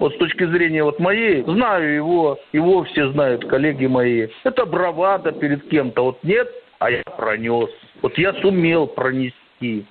Вот 0.00 0.14
с 0.14 0.18
точки 0.18 0.44
зрения 0.44 0.82
вот 0.82 0.98
моей, 0.98 1.44
знаю 1.44 1.94
его, 1.94 2.38
его 2.52 2.82
все 2.84 3.08
знают, 3.12 3.46
коллеги 3.46 3.86
мои. 3.86 4.26
Это 4.42 4.66
бравада 4.66 5.30
перед 5.30 5.68
кем-то. 5.68 6.06
Вот 6.06 6.24
нет, 6.24 6.48
а 6.80 6.90
я 6.90 7.02
пронес. 7.04 7.70
Вот 8.02 8.18
я 8.18 8.34
сумел 8.34 8.88
пронести. 8.88 9.86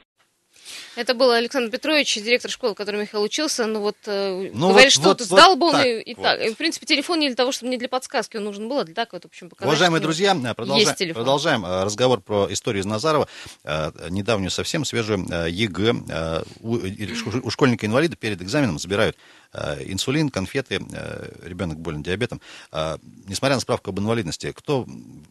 Это 0.95 1.13
был 1.13 1.31
Александр 1.31 1.71
Петрович, 1.71 2.15
директор 2.15 2.51
школы, 2.51 2.73
в 2.73 2.75
которой 2.75 3.01
Михаил 3.01 3.23
учился. 3.23 3.65
Ну 3.65 3.79
вот, 3.79 3.97
э, 4.05 4.51
Ну 4.53 4.69
говорит, 4.69 4.85
вот- 4.85 4.91
что 4.93 5.09
вот- 5.09 5.19
вот, 5.21 5.27
сдал 5.27 5.55
бы 5.55 5.67
он 5.67 5.71
вот 5.77 5.85
и, 5.85 5.97
так 5.97 6.07
и 6.07 6.13
вот. 6.15 6.23
так. 6.23 6.41
И, 6.41 6.49
в 6.53 6.57
принципе, 6.57 6.85
телефон 6.85 7.19
не 7.19 7.27
для 7.27 7.35
того, 7.35 7.51
чтобы 7.51 7.71
не 7.71 7.77
для 7.77 7.89
подсказки 7.89 8.37
он 8.37 8.43
нужен 8.43 8.69
был, 8.69 8.79
а 8.79 8.83
для 8.83 8.93
так 8.93 9.13
вот, 9.13 9.23
в 9.23 9.25
общем, 9.27 9.49
показать, 9.49 9.67
Уважаемые 9.67 10.01
друзья, 10.01 10.35
э, 10.35 10.53
продолжаем, 10.53 11.13
продолжаем 11.13 11.65
э, 11.65 11.83
разговор 11.83 12.21
про 12.21 12.47
историю 12.51 12.81
из 12.81 12.85
Назарова, 12.85 13.27
недавнюю 14.09 14.51
совсем 14.51 14.85
свежую 14.85 15.25
ЕГЭ. 15.49 16.43
У 16.61 16.79
у 17.43 17.49
школьника-инвалида 17.49 18.15
перед 18.15 18.41
экзаменом 18.41 18.79
забирают 18.79 19.17
инсулин, 19.85 20.29
конфеты, 20.29 20.75
ребенок 21.43 21.79
болен 21.79 22.01
диабетом. 22.03 22.41
Несмотря 23.27 23.55
на 23.55 23.61
справку 23.61 23.91
об 23.91 23.99
инвалидности, 23.99 24.51
кто 24.51 24.87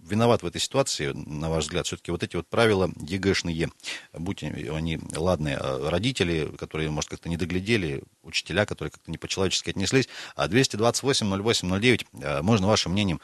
виноват 0.08 0.42
в 0.42 0.46
этой 0.46 0.60
ситуации, 0.60 1.12
на 1.12 1.50
ваш 1.50 1.64
взгляд? 1.64 1.86
Все-таки 1.86 2.10
вот 2.10 2.22
эти 2.22 2.36
вот 2.36 2.46
правила 2.46 2.90
ЕГЭшные, 3.00 3.70
будь 4.12 4.42
они 4.42 5.00
ладные, 5.16 5.51
э, 5.58 5.88
родители, 5.88 6.50
которые, 6.58 6.90
может, 6.90 7.10
как-то 7.10 7.28
не 7.28 7.36
доглядели, 7.36 8.02
учителя, 8.22 8.66
которые 8.66 8.90
как-то 8.90 9.10
не 9.10 9.18
по-человечески 9.18 9.70
отнеслись. 9.70 10.08
А 10.36 10.48
228 10.48 11.42
08 11.42 11.68
09, 11.80 12.06
э, 12.12 12.42
можно 12.42 12.66
вашим 12.66 12.92
мнением 12.92 13.20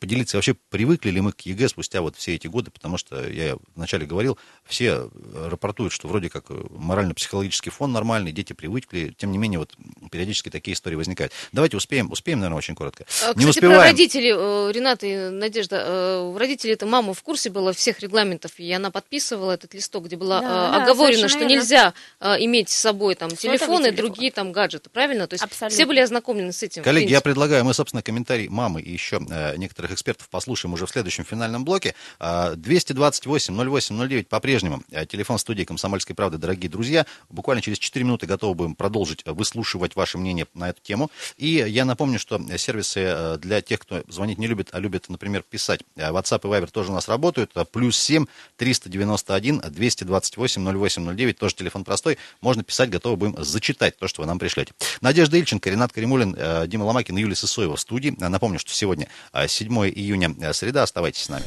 поделиться. 0.00 0.36
Вообще, 0.36 0.54
привыкли 0.70 1.10
ли 1.10 1.20
мы 1.20 1.32
к 1.32 1.40
ЕГЭ 1.42 1.68
спустя 1.68 2.00
вот 2.00 2.16
все 2.16 2.34
эти 2.34 2.46
годы? 2.46 2.70
Потому 2.70 2.96
что, 2.98 3.28
я 3.28 3.56
вначале 3.74 4.06
говорил, 4.06 4.38
все 4.64 5.10
э, 5.12 5.48
рапортуют, 5.50 5.92
что 5.92 6.08
вроде 6.08 6.30
как 6.30 6.46
э, 6.50 6.54
морально-психологический 6.70 7.70
фон 7.70 7.92
нормальный, 7.92 8.32
дети 8.32 8.52
привыкли. 8.52 9.14
Тем 9.16 9.32
не 9.32 9.38
менее, 9.38 9.58
вот 9.58 9.74
периодически 10.10 10.48
такие 10.48 10.74
истории 10.74 10.96
возникают. 10.96 11.32
Давайте 11.52 11.76
успеем, 11.76 12.10
успеем, 12.10 12.40
наверное, 12.40 12.58
очень 12.58 12.74
коротко. 12.74 13.04
А, 13.22 13.28
не 13.28 13.32
Кстати, 13.32 13.44
про 13.44 13.48
успеваем. 13.50 13.82
родителей, 13.82 14.32
э, 14.34 14.72
Рената 14.72 15.06
и 15.06 15.28
Надежда, 15.30 15.82
э, 15.86 16.36
родители 16.38 16.72
это 16.72 16.86
мама 16.86 17.14
в 17.14 17.22
курсе 17.22 17.50
была 17.50 17.72
всех 17.72 18.00
регламентов, 18.00 18.58
и 18.58 18.70
она 18.72 18.90
подписывала 18.90 19.52
этот 19.52 19.74
листок, 19.74 20.06
где 20.06 20.16
было 20.16 20.40
Да, 20.40 20.46
э, 20.46 20.50
да, 20.78 20.82
оговорено, 20.84 21.16
совершенно 21.18 21.28
что 21.28 21.38
верно. 21.40 21.52
нельзя 21.52 21.94
э, 22.20 22.34
иметь 22.44 22.68
с 22.70 22.76
собой 22.76 23.14
там 23.14 23.30
телефоны 23.30 23.90
телефон. 23.90 23.96
другие 23.96 24.32
там 24.32 24.52
гаджеты, 24.52 24.90
правильно? 24.90 25.26
То 25.26 25.34
есть 25.34 25.44
Абсолютно. 25.44 25.74
все 25.74 25.86
были 25.86 26.00
ознакомлены 26.00 26.52
с 26.52 26.62
этим. 26.62 26.82
Коллеги, 26.82 27.10
я 27.10 27.20
предлагаю, 27.20 27.64
мы, 27.64 27.74
собственно, 27.74 28.02
комментарий 28.02 28.48
мамы 28.48 28.80
и 28.80 28.90
еще 28.92 29.20
э, 29.28 29.56
некоторых 29.66 29.92
экспертов 29.92 30.28
послушаем 30.28 30.72
уже 30.74 30.86
в 30.86 30.90
следующем 30.90 31.24
финальном 31.24 31.64
блоке. 31.64 31.94
А, 32.18 32.54
228 32.54 33.54
08 33.54 33.96
09 34.08 34.28
по-прежнему. 34.28 34.82
Э, 34.90 35.06
Телефон 35.06 35.38
студии 35.38 35.64
«Комсомольской 35.64 36.14
правды». 36.14 36.38
Дорогие 36.38 36.70
друзья, 36.70 37.04
буквально 37.28 37.62
через 37.62 37.78
4 37.78 38.04
минуты 38.04 38.26
готовы 38.26 38.54
будем 38.54 38.74
продолжить 38.74 39.22
э, 39.24 39.32
выслушивать 39.32 39.96
ваше 39.96 40.18
мнение 40.18 40.46
на 40.54 40.70
эту 40.70 40.80
тему. 40.82 41.10
И 41.36 41.48
я 41.48 41.84
напомню, 41.84 42.18
что 42.18 42.40
сервисы 42.56 43.00
э, 43.00 43.38
для 43.38 43.60
тех, 43.60 43.80
кто 43.80 44.02
звонить 44.08 44.38
не 44.38 44.46
любит, 44.46 44.68
а 44.72 44.78
любит, 44.78 45.08
например, 45.08 45.42
писать. 45.42 45.80
Э, 45.96 46.10
WhatsApp 46.12 46.40
и 46.44 46.46
Viber 46.46 46.70
тоже 46.70 46.90
у 46.92 46.94
нас 46.94 47.08
работают. 47.08 47.50
Э, 47.56 47.64
Плюс 47.64 47.98
7 47.98 48.26
391 48.56 49.62
228 49.68 50.62
08 50.78 51.16
09. 51.16 51.38
Тоже 51.38 51.54
телефон 51.54 51.84
простой. 51.84 52.18
Можно 52.40 52.62
писать, 52.62 52.90
готовы 52.90 53.16
будем 53.16 53.44
зачитать 53.44 53.96
то, 53.98 54.06
что 54.06 54.22
вы 54.22 54.26
нам 54.28 54.38
пришлете. 54.38 54.72
Надежда 55.00 55.36
Ильченко, 55.36 55.68
Ренат 55.70 55.92
Каримулин, 55.92 56.36
э, 56.38 56.66
Дима 56.68 56.84
Ломакин 56.84 57.18
и 57.18 57.20
Юлия 57.20 57.34
Сысоева 57.34 57.76
в 57.76 57.80
студии. 57.80 58.16
Э, 58.20 58.28
Напомню, 58.28 58.58
что 58.58 58.72
сегодня 58.72 59.08
э, 59.32 59.48
7 59.56 59.72
июня, 59.88 60.34
э, 60.38 60.52
среда. 60.52 60.82
Оставайтесь 60.82 61.22
с 61.22 61.28
нами. 61.30 61.44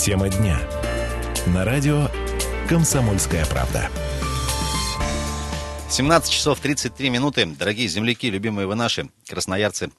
Тема 0.00 0.28
дня. 0.28 0.60
На 1.46 1.64
радио 1.64 2.08
«Комсомольская 2.68 3.46
правда». 3.46 3.88
17 5.90 6.30
часов 6.30 6.58
33 6.58 7.08
минуты. 7.08 7.46
Дорогие 7.46 7.86
земляки, 7.86 8.28
любимые 8.28 8.66
вы 8.66 8.74
наши, 8.74 9.08
красноярцы, 9.28 9.90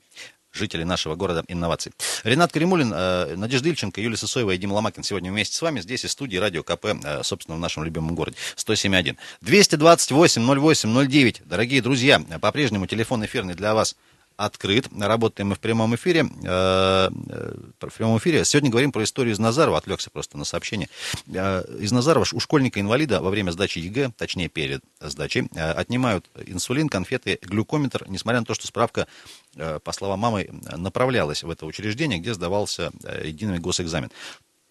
жители 0.51 0.83
нашего 0.83 1.15
города 1.15 1.43
инноваций. 1.47 1.91
Ренат 2.23 2.51
Каримулин, 2.51 2.91
э, 2.93 3.35
Надежда 3.35 3.69
Ильченко, 3.69 4.01
Юлия 4.01 4.17
Сысоева 4.17 4.51
и 4.51 4.57
Дима 4.57 4.73
Ломакин 4.73 5.03
сегодня 5.03 5.31
вместе 5.31 5.55
с 5.55 5.61
вами 5.61 5.79
здесь 5.81 6.05
из 6.05 6.11
студии 6.11 6.37
Радио 6.37 6.63
КП, 6.63 6.85
э, 6.85 7.23
собственно, 7.23 7.57
в 7.57 7.59
нашем 7.59 7.83
любимом 7.83 8.15
городе. 8.15 8.37
107.1. 8.55 9.17
228 9.41 10.41
08 10.41 11.07
09. 11.07 11.41
Дорогие 11.45 11.81
друзья, 11.81 12.19
по-прежнему 12.41 12.87
телефон 12.87 13.25
эфирный 13.25 13.53
для 13.53 13.73
вас 13.73 13.95
открыт. 14.39 14.87
Работаем 14.97 15.49
мы 15.49 15.55
в 15.55 15.59
прямом 15.59 15.95
эфире. 15.95 16.21
э, 16.21 16.27
э, 16.47 17.53
В 17.81 17.93
прямом 17.97 18.17
эфире. 18.19 18.45
Сегодня 18.45 18.69
говорим 18.69 18.91
про 18.91 19.03
историю 19.03 19.33
из 19.33 19.39
Назарова. 19.39 19.77
Отвлекся 19.77 20.09
просто 20.09 20.37
на 20.37 20.45
сообщение. 20.45 20.87
Э, 21.27 21.63
Из 21.79 21.91
Назарова 21.91 22.25
у 22.33 22.39
школьника-инвалида 22.39 23.21
во 23.21 23.29
время 23.29 23.51
сдачи 23.51 23.79
ЕГЭ, 23.79 24.11
точнее 24.17 24.47
перед 24.47 24.81
сдачей, 25.01 25.47
отнимают 25.55 26.29
инсулин, 26.45 26.87
конфеты, 26.87 27.37
глюкометр, 27.41 28.05
несмотря 28.07 28.39
на 28.39 28.45
то, 28.45 28.53
что 28.53 28.65
справка, 28.67 29.07
по 29.55 29.91
словам 29.91 30.19
мамы, 30.19 30.49
направлялась 30.77 31.43
в 31.43 31.49
это 31.49 31.65
учреждение, 31.65 32.19
где 32.19 32.33
сдавался 32.33 32.91
единый 33.23 33.59
госэкзамен. 33.59 34.09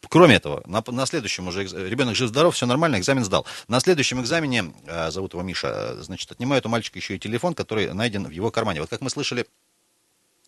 Кроме 0.08 0.36
этого, 0.36 0.62
на, 0.66 0.82
на 0.86 1.06
следующем 1.06 1.48
уже 1.48 1.64
ребенок 1.64 2.16
жив-здоров, 2.16 2.54
все 2.54 2.66
нормально, 2.66 2.96
экзамен 2.98 3.24
сдал. 3.24 3.46
На 3.68 3.80
следующем 3.80 4.20
экзамене, 4.20 4.72
э, 4.86 5.10
зовут 5.10 5.34
его 5.34 5.42
Миша, 5.42 5.96
э, 5.98 6.02
значит, 6.02 6.30
отнимают 6.30 6.66
у 6.66 6.68
мальчика 6.68 6.98
еще 6.98 7.16
и 7.16 7.18
телефон, 7.18 7.54
который 7.54 7.92
найден 7.92 8.26
в 8.26 8.30
его 8.30 8.50
кармане. 8.50 8.80
Вот 8.80 8.90
как 8.90 9.00
мы 9.00 9.10
слышали 9.10 9.46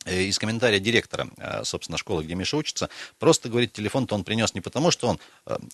э, 0.06 0.22
из 0.22 0.38
комментария 0.38 0.78
директора, 0.78 1.28
собственно, 1.64 1.98
школы, 1.98 2.24
где 2.24 2.34
Миша 2.34 2.56
учится, 2.56 2.88
просто 3.18 3.48
говорит, 3.48 3.72
телефон-то 3.72 4.14
он 4.14 4.24
принес 4.24 4.54
не 4.54 4.60
потому, 4.60 4.90
что 4.90 5.08
он 5.08 5.20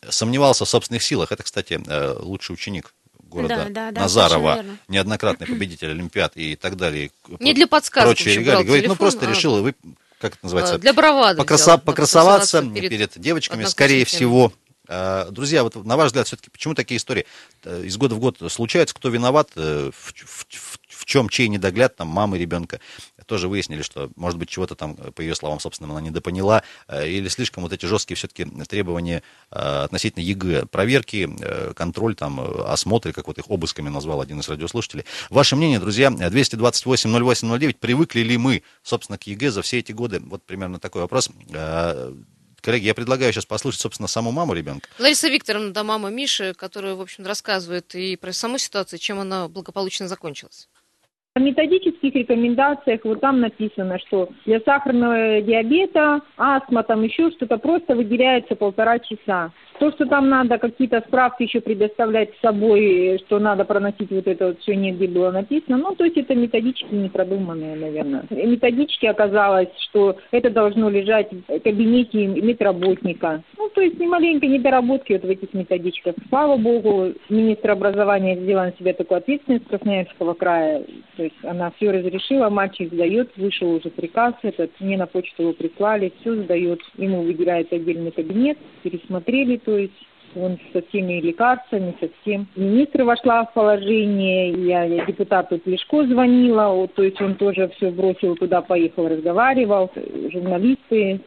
сомневался 0.09 0.65
в 0.65 0.69
собственных 0.69 1.03
силах. 1.03 1.33
Это, 1.33 1.43
кстати, 1.43 1.81
лучший 2.21 2.53
ученик 2.53 2.93
города 3.29 3.57
Да, 3.57 3.65
да, 3.69 3.91
да, 3.93 4.01
Назарова, 4.01 4.65
неоднократный 4.89 5.47
победитель 5.47 5.91
Олимпиад 5.91 6.37
и 6.37 6.57
так 6.57 6.77
далее. 6.77 7.11
Не 7.41 7.55
для 7.55 7.67
подсказок 7.67 8.17
Прочие 8.17 8.37
регалии. 8.37 8.65
Говорит, 8.65 8.89
ну 8.89 8.95
телефон, 8.95 8.97
просто 8.97 9.27
а- 9.27 9.31
решил, 9.31 9.63
вы, 9.63 9.75
как 10.21 10.35
это 10.35 10.41
называется, 10.45 10.75
Э, 10.75 10.79
Для 10.79 10.93
бравады 10.93 11.39
покраса- 11.41 11.63
взял, 11.65 11.79
покрасоваться 11.79 12.63
покрасоваться 12.63 12.89
перед, 12.89 13.19
девочками, 13.21 13.65
скорее 13.65 14.05
всего. 14.05 14.53
Э, 14.89 15.27
Друзья, 15.31 15.63
вот 15.65 15.75
на 15.85 15.97
ваш 15.97 16.07
взгляд, 16.09 16.27
все-таки 16.29 16.49
почему 16.51 16.75
такие 16.75 16.99
истории 16.99 17.27
э, 17.65 17.83
из 17.85 17.97
года 17.97 18.15
в 18.15 18.19
год 18.21 18.39
случаются? 18.51 18.95
Кто 18.95 19.09
виноват? 19.09 19.51
В, 19.57 19.91
в- 19.93 20.15
в- 20.49 20.79
в 20.89 21.05
чем 21.05 21.29
чей 21.29 21.49
недогляд, 21.49 21.97
там, 21.97 22.09
мамы 22.09 22.39
ребенка? 22.39 22.81
Тоже 23.27 23.49
выяснили, 23.49 23.83
что, 23.83 24.11
может 24.17 24.39
быть, 24.39 24.49
чего-то 24.49 24.75
там, 24.77 24.95
по 24.97 25.21
ее 25.21 25.35
словам, 25.35 25.59
собственно, 25.61 25.91
она 25.91 26.01
недопоняла. 26.01 26.63
э, 26.89 27.09
Или 27.09 27.29
слишком 27.29 27.65
вот 27.65 27.73
эти 27.73 27.85
жесткие 27.87 28.17
все-таки 28.17 28.45
требования 28.69 29.23
э, 29.51 29.57
относительно 29.57 30.23
ЕГЭ. 30.23 30.67
Проверки, 30.67 31.29
э, 31.41 31.73
контроль, 31.75 32.15
там, 32.15 32.41
э, 32.41 32.63
осмотр, 32.67 33.13
как 33.13 33.27
вот 33.27 33.39
их 33.39 33.51
обысками 33.51 33.89
назвал 33.89 34.21
один 34.21 34.41
из 34.41 34.49
радиослушателей. 34.49 35.05
Ваше 35.29 35.57
мнение, 35.57 35.81
друзья, 35.81 36.11
228 36.11 37.11
08 37.11 37.49
09. 37.59 37.79
Привыкли 37.81 38.21
ли 38.21 38.39
мы, 38.39 38.63
собственно, 38.83 39.19
к 39.19 39.25
ЕГЭ 39.25 39.51
за 39.51 39.63
все 39.63 39.79
эти 39.81 39.93
годы? 39.93 40.21
Вот 40.21 40.45
примерно 40.45 40.79
такой 40.79 41.03
вопрос. 41.03 41.31
Коллеги, 42.61 42.87
я 42.87 42.95
предлагаю 42.95 43.33
сейчас 43.33 43.47
послушать, 43.47 43.81
собственно, 43.81 44.09
саму 44.09 44.33
маму 44.33 44.53
ребенка. 44.53 44.89
Лариса 44.99 45.29
Викторовна, 45.29 45.73
да, 45.73 45.85
мама 45.85 46.11
Миши, 46.11 46.53
которая, 46.55 46.95
в 46.95 47.01
общем, 47.01 47.25
рассказывает 47.25 47.95
и 47.95 48.17
про 48.17 48.33
саму 48.33 48.59
ситуацию, 48.59 48.99
чем 48.99 49.21
она 49.21 49.47
благополучно 49.47 50.09
закончилась. 50.09 50.69
В 51.37 51.39
методических 51.39 52.15
рекомендациях 52.15 53.03
вот 53.05 53.21
там 53.21 53.41
написано, 53.41 53.99
что 53.99 54.31
для 54.47 54.59
сахарного 54.61 55.43
диабета, 55.43 56.23
астма, 56.39 56.83
там 56.83 57.03
еще 57.03 57.31
что-то, 57.33 57.59
просто 57.59 57.95
выделяется 57.95 58.57
полтора 58.57 58.99
часа. 59.01 59.53
То, 59.79 59.93
что 59.93 60.07
там 60.07 60.29
надо 60.29 60.59
какие-то 60.59 61.03
справки 61.07 61.45
еще 61.45 61.61
предоставлять 61.61 62.31
с 62.37 62.41
собой, 62.41 63.21
что 63.27 63.39
надо 63.39 63.65
проносить 63.65 64.11
вот 64.11 64.27
это 64.27 64.49
вот 64.49 64.61
все 64.61 64.75
нигде 64.75 65.07
было 65.07 65.31
написано, 65.31 65.77
ну, 65.77 65.95
то 65.95 66.05
есть 66.05 66.17
это 66.17 66.35
методически 66.35 66.95
непродуманные, 66.95 67.77
наверное. 67.77 68.25
Методички 68.31 69.07
оказалось, 69.07 69.69
что 69.91 70.17
это 70.31 70.51
должно 70.51 70.89
лежать 70.89 71.31
в 71.33 71.61
кабинете 71.61 72.27
медработника. 72.27 73.43
Ну, 73.59 73.69
то 73.69 73.81
есть 73.81 73.99
ни 73.99 74.07
маленькой 74.07 74.49
недоработки 74.49 75.13
вот 75.13 75.23
в 75.23 75.29
этих 75.29 75.53
методичках. 75.53 76.15
Слава 76.29 76.57
богу, 76.57 77.13
министр 77.29 77.73
образования 77.73 78.37
сделал 78.37 78.65
на 78.65 78.73
себя 78.79 78.93
такую 78.95 79.19
ответственность 79.19 79.67
Красноярского 79.69 80.35
края. 80.35 80.85
То 81.17 81.25
есть 81.25 81.37
она 81.43 81.71
все 81.77 81.91
разрешила, 81.91 82.49
мальчик 82.49 82.93
сдает, 82.93 83.31
вышел 83.37 83.71
уже 83.71 83.91
приказ 83.91 84.35
этот, 84.43 84.71
мне 84.81 84.97
на 84.97 85.07
почту 85.07 85.43
его 85.43 85.53
прислали, 85.53 86.13
все 86.21 86.35
сдает. 86.43 86.81
Ему 86.97 87.23
выделяется 87.23 87.77
отдельный 87.77 88.11
кабинет, 88.11 88.59
пересмотрели, 88.83 89.57
то 89.67 89.77
есть 89.77 89.93
он 90.37 90.59
со 90.73 90.81
всеми 90.83 91.21
лекарствами, 91.21 91.97
со 92.01 92.09
всем. 92.21 92.47
Министр 92.57 93.03
вошла 93.03 93.45
в 93.45 93.53
положение, 93.53 94.53
я 94.67 95.05
депутату 95.05 95.59
Плешко 95.59 96.07
звонила, 96.07 96.87
то 96.89 97.03
есть 97.03 97.21
он 97.21 97.35
тоже 97.35 97.69
все 97.77 97.91
бросил 97.91 98.37
туда, 98.37 98.63
поехал, 98.63 99.09
разговаривал, 99.09 99.91
журналисты, 100.33 101.21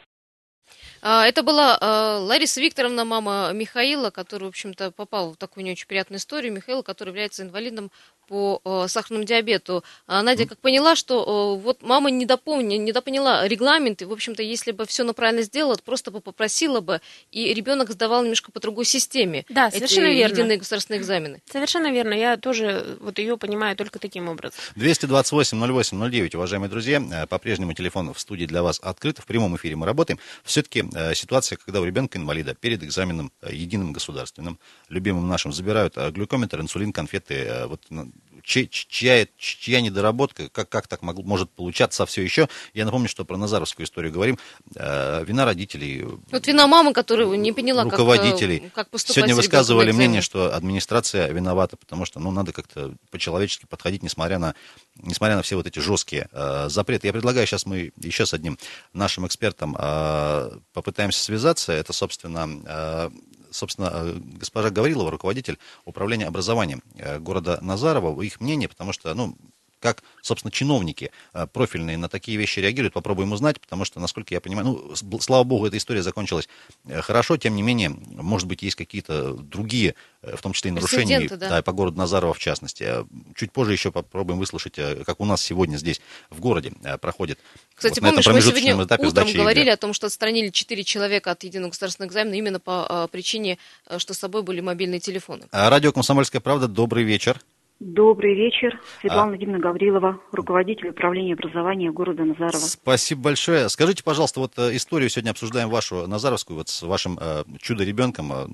Это 1.02 1.44
была 1.44 1.78
а, 1.80 2.20
Лариса 2.20 2.62
Викторовна, 2.62 3.06
мама 3.06 3.52
Михаила, 3.54 4.10
который, 4.10 4.46
в 4.46 4.48
общем-то, 4.50 4.92
попал 4.92 5.32
в 5.32 5.38
такую 5.38 5.64
не 5.64 5.72
очень 5.72 5.88
приятную 5.88 6.20
историю. 6.20 6.54
Михаил, 6.54 6.84
который 6.84 7.10
является 7.10 7.44
инвалидом 7.44 7.92
по 8.30 8.62
э, 8.64 8.86
сахарному 8.88 9.26
диабету. 9.26 9.84
А 10.06 10.22
Надя 10.22 10.46
как 10.46 10.60
поняла, 10.60 10.96
что 10.96 11.58
вот 11.58 11.82
мама 11.82 12.12
не 12.12 12.28
допомни, 12.28 12.76
не 12.76 12.92
допоняла 12.92 13.48
регламент, 13.48 14.04
и, 14.04 14.06
в 14.06 14.12
общем-то, 14.14 14.44
если 14.44 14.72
бы 14.72 14.86
все 14.86 15.12
правильно 15.14 15.42
сделала, 15.42 15.76
то 15.76 15.84
просто 15.84 16.12
бы 16.12 16.22
попросила 16.22 16.80
бы, 16.80 17.02
и 17.32 17.52
ребенок 17.54 17.90
сдавал 17.90 18.22
немножко 18.22 18.52
по 18.52 18.60
другой 18.60 18.86
системе. 18.86 19.46
Да, 19.50 19.70
эти 19.70 19.78
совершенно 19.78 20.14
верно. 20.14 20.34
единые 20.34 20.58
государственные 20.58 21.02
экзамены. 21.02 21.42
Совершенно 21.52 21.92
верно. 21.92 22.14
Я 22.14 22.38
тоже 22.38 22.66
э, 22.66 22.98
вот 23.00 23.18
ее 23.18 23.36
понимаю 23.38 23.76
только 23.76 23.98
таким 23.98 24.30
образом. 24.30 24.60
228 24.76 25.58
08 25.60 26.10
09, 26.10 26.36
уважаемые 26.36 26.70
друзья. 26.70 27.02
Э, 27.12 27.26
По-прежнему 27.26 27.74
телефон 27.74 28.14
в 28.14 28.20
студии 28.20 28.46
для 28.46 28.62
вас 28.62 28.80
открыт. 28.84 29.18
В 29.18 29.26
прямом 29.26 29.56
эфире 29.58 29.76
мы 29.76 29.88
работаем. 29.88 30.20
Все-таки 30.44 30.84
ситуация, 31.14 31.58
когда 31.58 31.82
у 31.82 31.86
ребенка-инвалида 31.86 32.56
перед 32.56 32.84
экзаменом 32.84 33.32
э, 33.42 33.54
единым 33.54 33.94
государственным, 33.94 34.60
любимым 34.90 35.28
нашим, 35.28 35.52
забирают 35.52 35.98
э, 35.98 36.12
глюкометр, 36.12 36.62
инсулин, 36.62 36.94
конфеты, 36.94 37.36
э, 37.36 37.66
вот 37.68 37.86
ну, 37.90 38.12
чья, 38.50 38.68
чья, 38.68 39.28
чья 39.38 39.82
недоработка, 39.82 40.50
как, 40.50 40.70
как 40.70 40.88
так 40.88 41.04
могло, 41.04 41.24
может 41.24 41.50
получаться 41.52 42.06
все 42.06 42.24
еще. 42.24 42.50
Я 42.74 42.86
напомню, 42.86 43.08
что 43.08 43.24
про 43.24 43.38
Назаровскую 43.38 43.86
историю 43.86 44.12
говорим. 44.12 44.40
Э, 44.76 45.24
вина 45.24 45.46
родителей, 45.46 46.06
Вот 46.32 46.48
вина 46.48 46.68
мамы, 46.68 46.94
которая 46.94 47.28
не 47.38 47.52
поняла, 47.52 47.84
как, 47.84 47.94
э, 47.94 47.98
руководителей. 47.98 48.72
как 48.74 48.90
поступать 48.90 49.16
Сегодня 49.16 49.36
высказывали 49.36 49.92
мнение, 49.92 50.22
что 50.22 50.56
администрация 50.56 51.30
виновата, 51.30 51.78
потому 51.78 52.06
что 52.06 52.20
ну, 52.20 52.32
надо 52.32 52.52
как-то 52.52 52.96
по-человечески 53.12 53.66
подходить, 53.68 54.02
несмотря 54.02 54.40
на, 54.40 54.56
несмотря 54.96 55.36
на 55.36 55.44
все 55.44 55.56
вот 55.56 55.68
эти 55.68 55.80
жесткие 55.80 56.28
э, 56.32 56.70
запреты. 56.70 57.08
Я 57.08 57.14
предлагаю 57.14 57.46
сейчас 57.46 57.68
мы 57.68 57.92
еще 57.98 58.26
с 58.26 58.34
одним 58.34 58.58
нашим 58.94 59.28
экспертом 59.28 59.78
э, 59.80 60.52
попытаемся 60.74 61.22
связаться. 61.22 61.72
Это, 61.72 61.94
собственно, 61.94 62.50
э, 62.66 63.10
собственно, 63.52 63.90
э, 63.94 64.14
госпожа 64.20 64.70
Гаврилова, 64.70 65.12
руководитель 65.12 65.58
управления 65.86 66.28
образованием 66.28 66.82
э, 66.96 67.20
города 67.20 67.60
Назарова, 67.62 68.22
их 68.22 68.40
мнение, 68.40 68.70
потому 68.70 68.94
что, 68.94 69.14
ну, 69.14 69.36
как, 69.80 70.04
собственно, 70.22 70.52
чиновники 70.52 71.12
э, 71.34 71.48
профильные 71.48 71.98
на 71.98 72.10
такие 72.10 72.38
вещи 72.38 72.60
реагируют, 72.60 72.94
попробуем 72.94 73.32
узнать, 73.32 73.60
потому 73.60 73.86
что, 73.86 74.00
насколько 74.00 74.34
я 74.34 74.42
понимаю, 74.42 74.68
ну, 74.68 75.20
слава 75.20 75.44
богу, 75.44 75.66
эта 75.66 75.78
история 75.78 76.04
закончилась 76.04 76.50
э, 76.86 77.02
хорошо, 77.02 77.38
тем 77.38 77.56
не 77.56 77.62
менее, 77.62 77.90
может 77.90 78.48
быть, 78.48 78.62
есть 78.62 78.76
какие-то 78.76 79.34
другие, 79.34 79.96
э, 80.22 80.36
в 80.36 80.42
том 80.42 80.54
числе 80.54 80.70
и 80.70 80.74
нарушения, 80.74 81.28
да. 81.30 81.60
и 81.60 81.62
по 81.62 81.72
городу 81.72 81.98
Назарова 81.98 82.34
в 82.34 82.40
частности. 82.40 83.06
Чуть 83.36 83.52
позже 83.52 83.72
еще 83.72 83.92
попробуем 83.92 84.40
выслушать, 84.40 84.76
как 85.06 85.20
у 85.20 85.26
нас 85.26 85.42
сегодня 85.42 85.78
здесь 85.78 86.02
в 86.30 86.40
городе 86.40 86.74
проходит 87.02 87.40
Кстати, 87.74 88.00
вот 88.00 88.10
помнишь, 88.10 88.28
мы 88.28 88.42
сегодня 88.42 88.84
этапе 88.84 89.08
утром 89.08 89.32
говорили 89.32 89.66
ЕГЭ. 89.66 89.74
о 89.74 89.78
том, 89.78 89.94
что 89.94 90.08
отстранили 90.08 90.50
4 90.50 90.84
человека 90.84 91.32
от 91.32 91.44
единого 91.44 91.70
государственного 91.70 92.10
экзамена 92.10 92.34
именно 92.36 92.60
по 92.60 93.08
причине, 93.12 93.58
что 93.98 94.14
с 94.14 94.18
собой 94.18 94.44
были 94.44 94.62
мобильные 94.62 95.00
телефоны. 95.00 95.48
А, 95.52 95.70
Радио 95.70 95.92
«Комсомольская 95.92 96.42
правда», 96.42 96.68
добрый 96.68 97.04
вечер. 97.04 97.40
Добрый 97.80 98.36
вечер. 98.36 98.78
Светлана 99.00 99.24
А. 99.24 99.28
Владимировна 99.28 99.60
Гаврилова, 99.64 100.20
руководитель 100.34 100.90
управления 100.90 101.34
образования 101.34 101.92
города 101.92 102.26
Назарова. 102.26 102.58
Спасибо 102.60 103.22
большое. 103.22 103.70
Скажите, 103.70 104.04
пожалуйста, 104.04 104.42
вот 104.42 104.52
э, 104.58 104.76
историю 104.76 105.10
сегодня 105.10 105.32
обсуждаем 105.32 105.70
вашу 105.70 106.06
Назаровскую, 106.06 106.58
вот 106.58 106.68
с 106.68 106.82
вашим 106.82 107.18
э, 107.22 107.44
чудо-ребенком. 107.62 108.34
Э, 108.34 108.48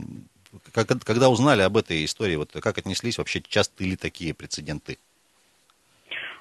как- 0.72 1.04
когда 1.04 1.30
узнали 1.30 1.62
об 1.64 1.76
этой 1.76 2.06
истории, 2.06 2.36
вот 2.36 2.52
как 2.52 2.78
отнеслись, 2.78 3.18
вообще 3.18 3.42
часто 3.42 3.84
ли 3.84 3.96
такие 3.96 4.36
прецеденты? 4.36 5.00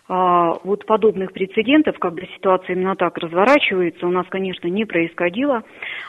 А, 0.07 0.59
вот 0.65 0.85
подобных 0.85 1.33
прецедентов, 1.33 1.99
когда 1.99 2.27
ситуация 2.37 2.77
именно 2.77 2.95
так 2.95 3.17
разворачивается, 3.17 4.07
у 4.07 4.11
нас, 4.11 4.27
конечно, 4.29 4.69
не 4.69 4.85
происходило. 4.85 5.63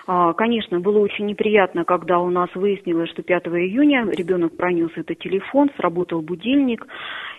А, 0.05 0.34
конечно, 0.34 0.81
было 0.81 0.99
очень 0.99 1.25
неприятно, 1.25 1.86
когда 1.86 2.19
у 2.19 2.29
нас 2.29 2.49
выяснилось, 2.55 3.10
что 3.12 3.23
5 3.23 3.47
июня 3.47 4.05
ребенок 4.12 4.58
пронес 4.58 4.91
этот 4.95 5.19
телефон, 5.19 5.71
сработал 5.77 6.21
будильник, 6.21 6.86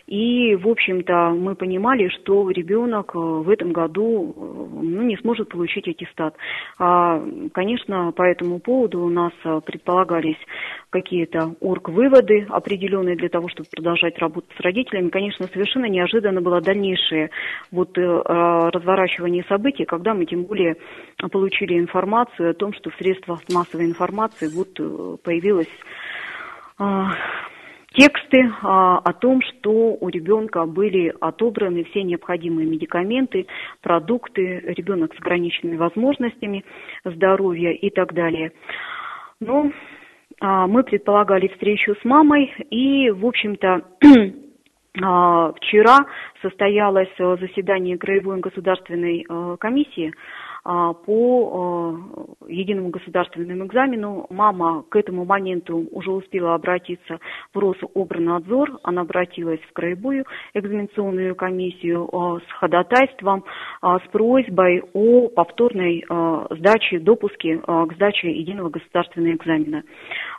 и, 0.06 0.54
в 0.54 0.68
общем-то, 0.68 1.30
мы 1.30 1.56
понимали, 1.56 2.08
что 2.08 2.48
ребенок 2.50 3.12
э, 3.14 3.18
в 3.18 3.50
этом 3.50 3.72
году 3.72 4.34
э, 4.36 4.40
ну, 4.82 5.02
не 5.02 5.16
сможет 5.16 5.48
получить 5.48 5.88
аттестат. 5.88 6.36
А, 6.78 7.20
конечно, 7.52 8.12
по 8.12 8.22
этому 8.22 8.60
поводу 8.60 9.00
у 9.00 9.10
нас 9.10 9.32
э, 9.44 9.60
предполагались 9.66 10.38
какие-то 10.90 11.56
орг-выводы 11.60 12.46
определенные 12.48 13.16
для 13.16 13.28
того, 13.28 13.48
чтобы 13.48 13.68
продолжать 13.74 14.16
работу 14.18 14.46
с 14.56 14.60
родителями. 14.60 15.08
Конечно, 15.08 15.48
совершенно 15.48 15.86
неожиданно 15.86 16.40
было 16.46 16.60
дальнейшее 16.60 17.30
вот, 17.72 17.98
э, 17.98 18.00
э, 18.00 18.68
разворачивание 18.72 19.44
событий, 19.48 19.84
когда 19.84 20.14
мы 20.14 20.26
тем 20.26 20.44
более 20.44 20.76
получили 21.32 21.78
информацию 21.78 22.50
о 22.50 22.54
том, 22.54 22.72
что 22.72 22.90
в 22.90 22.94
средствах 22.94 23.40
массовой 23.52 23.86
информации 23.86 24.48
вот, 24.48 24.78
э, 24.78 25.16
появилась 25.24 25.68
а, 26.78 27.10
тексты 27.94 28.52
а, 28.62 28.98
о 28.98 29.12
том, 29.12 29.40
что 29.42 29.96
у 29.98 30.08
ребенка 30.08 30.66
были 30.66 31.12
отобраны 31.20 31.84
все 31.84 32.02
необходимые 32.02 32.68
медикаменты, 32.68 33.46
продукты, 33.82 34.60
ребенок 34.76 35.14
с 35.14 35.18
ограниченными 35.18 35.76
возможностями 35.76 36.64
здоровья 37.04 37.72
и 37.72 37.90
так 37.90 38.12
далее. 38.12 38.52
Ну, 39.40 39.72
а, 40.40 40.66
мы 40.66 40.82
предполагали 40.82 41.48
встречу 41.48 41.94
с 42.00 42.04
мамой, 42.04 42.52
и, 42.70 43.10
в 43.10 43.24
общем-то, 43.24 43.68
а, 43.68 43.82
вчера 45.60 46.06
состоялось 46.42 47.12
э, 47.18 47.36
заседание 47.40 47.98
Краевой 47.98 48.40
государственной 48.40 49.26
э, 49.28 49.56
комиссии. 49.60 50.08
а, 50.08 50.45
по 50.66 51.94
э, 52.48 52.52
единому 52.52 52.88
государственному 52.88 53.66
экзамену. 53.66 54.26
Мама 54.30 54.82
к 54.88 54.96
этому 54.96 55.24
моменту 55.24 55.86
уже 55.92 56.10
успела 56.10 56.54
обратиться 56.54 57.20
в 57.54 57.58
Рособрнадзор, 57.58 58.80
она 58.82 59.02
обратилась 59.02 59.60
в 59.60 59.72
Краевую 59.72 60.24
экзаменационную 60.54 61.36
комиссию 61.36 62.08
э, 62.12 62.38
с 62.48 62.52
ходатайством, 62.58 63.44
с 63.82 64.10
просьбой 64.10 64.82
о 64.92 65.28
повторной 65.28 66.04
сдаче, 66.50 66.98
допуске 66.98 67.58
к 67.58 67.92
сдаче 67.94 68.30
единого 68.30 68.70
государственного 68.70 69.34
экзамена. 69.34 69.82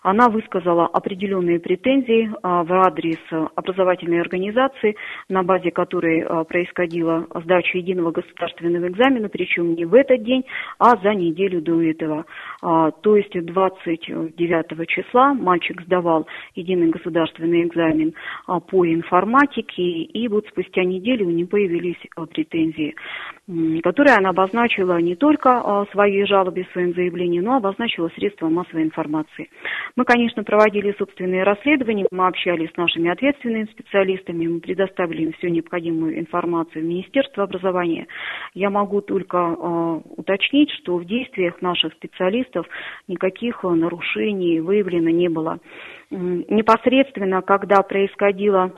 Она 0.03 0.27
высказала 0.29 0.87
определенные 0.87 1.59
претензии 1.59 2.29
в 2.41 2.73
адрес 2.87 3.19
образовательной 3.55 4.21
организации, 4.21 4.95
на 5.29 5.43
базе 5.43 5.71
которой 5.71 6.45
происходила 6.45 7.27
сдача 7.43 7.77
единого 7.77 8.11
государственного 8.11 8.87
экзамена, 8.87 9.29
причем 9.29 9.75
не 9.75 9.85
в 9.85 9.93
этот 10.17 10.25
день, 10.25 10.45
а 10.80 10.97
за 10.97 11.13
неделю 11.13 11.62
до 11.62 11.82
этого. 11.82 12.25
А, 12.62 12.91
То 12.91 13.15
есть 13.15 13.34
29 13.34 14.88
числа 14.88 15.34
мальчик 15.34 15.82
сдавал 15.84 16.27
единый 16.56 16.89
государственный 16.89 17.63
экзамен 17.63 18.13
а, 18.47 18.60
по 18.60 18.86
информатике, 18.86 19.84
и 19.84 20.27
вот 20.27 20.45
спустя 20.47 20.84
неделю 20.84 21.27
у 21.27 21.32
него 21.32 21.47
появились 21.47 21.97
а, 22.15 22.25
претензии, 22.25 22.95
которые 23.84 24.15
она 24.15 24.30
обозначила 24.30 24.99
не 24.99 25.15
только 25.15 25.49
а, 25.49 25.86
своей 25.91 26.25
жалобе, 26.25 26.63
в 26.63 26.71
своем 26.71 26.93
но 27.43 27.56
обозначила 27.56 28.10
средства 28.15 28.49
массовой 28.49 28.84
информации. 28.84 29.49
Мы, 29.95 30.03
конечно, 30.03 30.43
проводили 30.43 30.95
собственные 30.97 31.43
расследования, 31.43 32.06
мы 32.12 32.27
общались 32.27 32.71
с 32.71 32.77
нашими 32.77 33.10
ответственными 33.10 33.65
специалистами, 33.65 34.47
мы 34.47 34.60
предоставили 34.60 35.23
им 35.23 35.34
всю 35.34 35.47
необходимую 35.47 36.19
информацию 36.19 36.84
в 36.84 36.88
Министерство 36.88 37.43
образования. 37.43 38.08
Я 38.53 38.69
могу 38.69 39.01
только 39.01 39.38
уточнить, 40.15 40.72
что 40.72 40.98
в 40.98 41.06
действиях 41.06 41.62
наших 41.62 41.93
специалистов 41.93 42.67
никаких 43.08 43.63
э, 43.63 43.70
нарушений 43.70 44.60
выявлено 44.60 45.10
не 45.10 45.30
было. 45.30 45.60
Непосредственно, 46.10 47.41
когда 47.41 47.82
происходило 47.82 48.72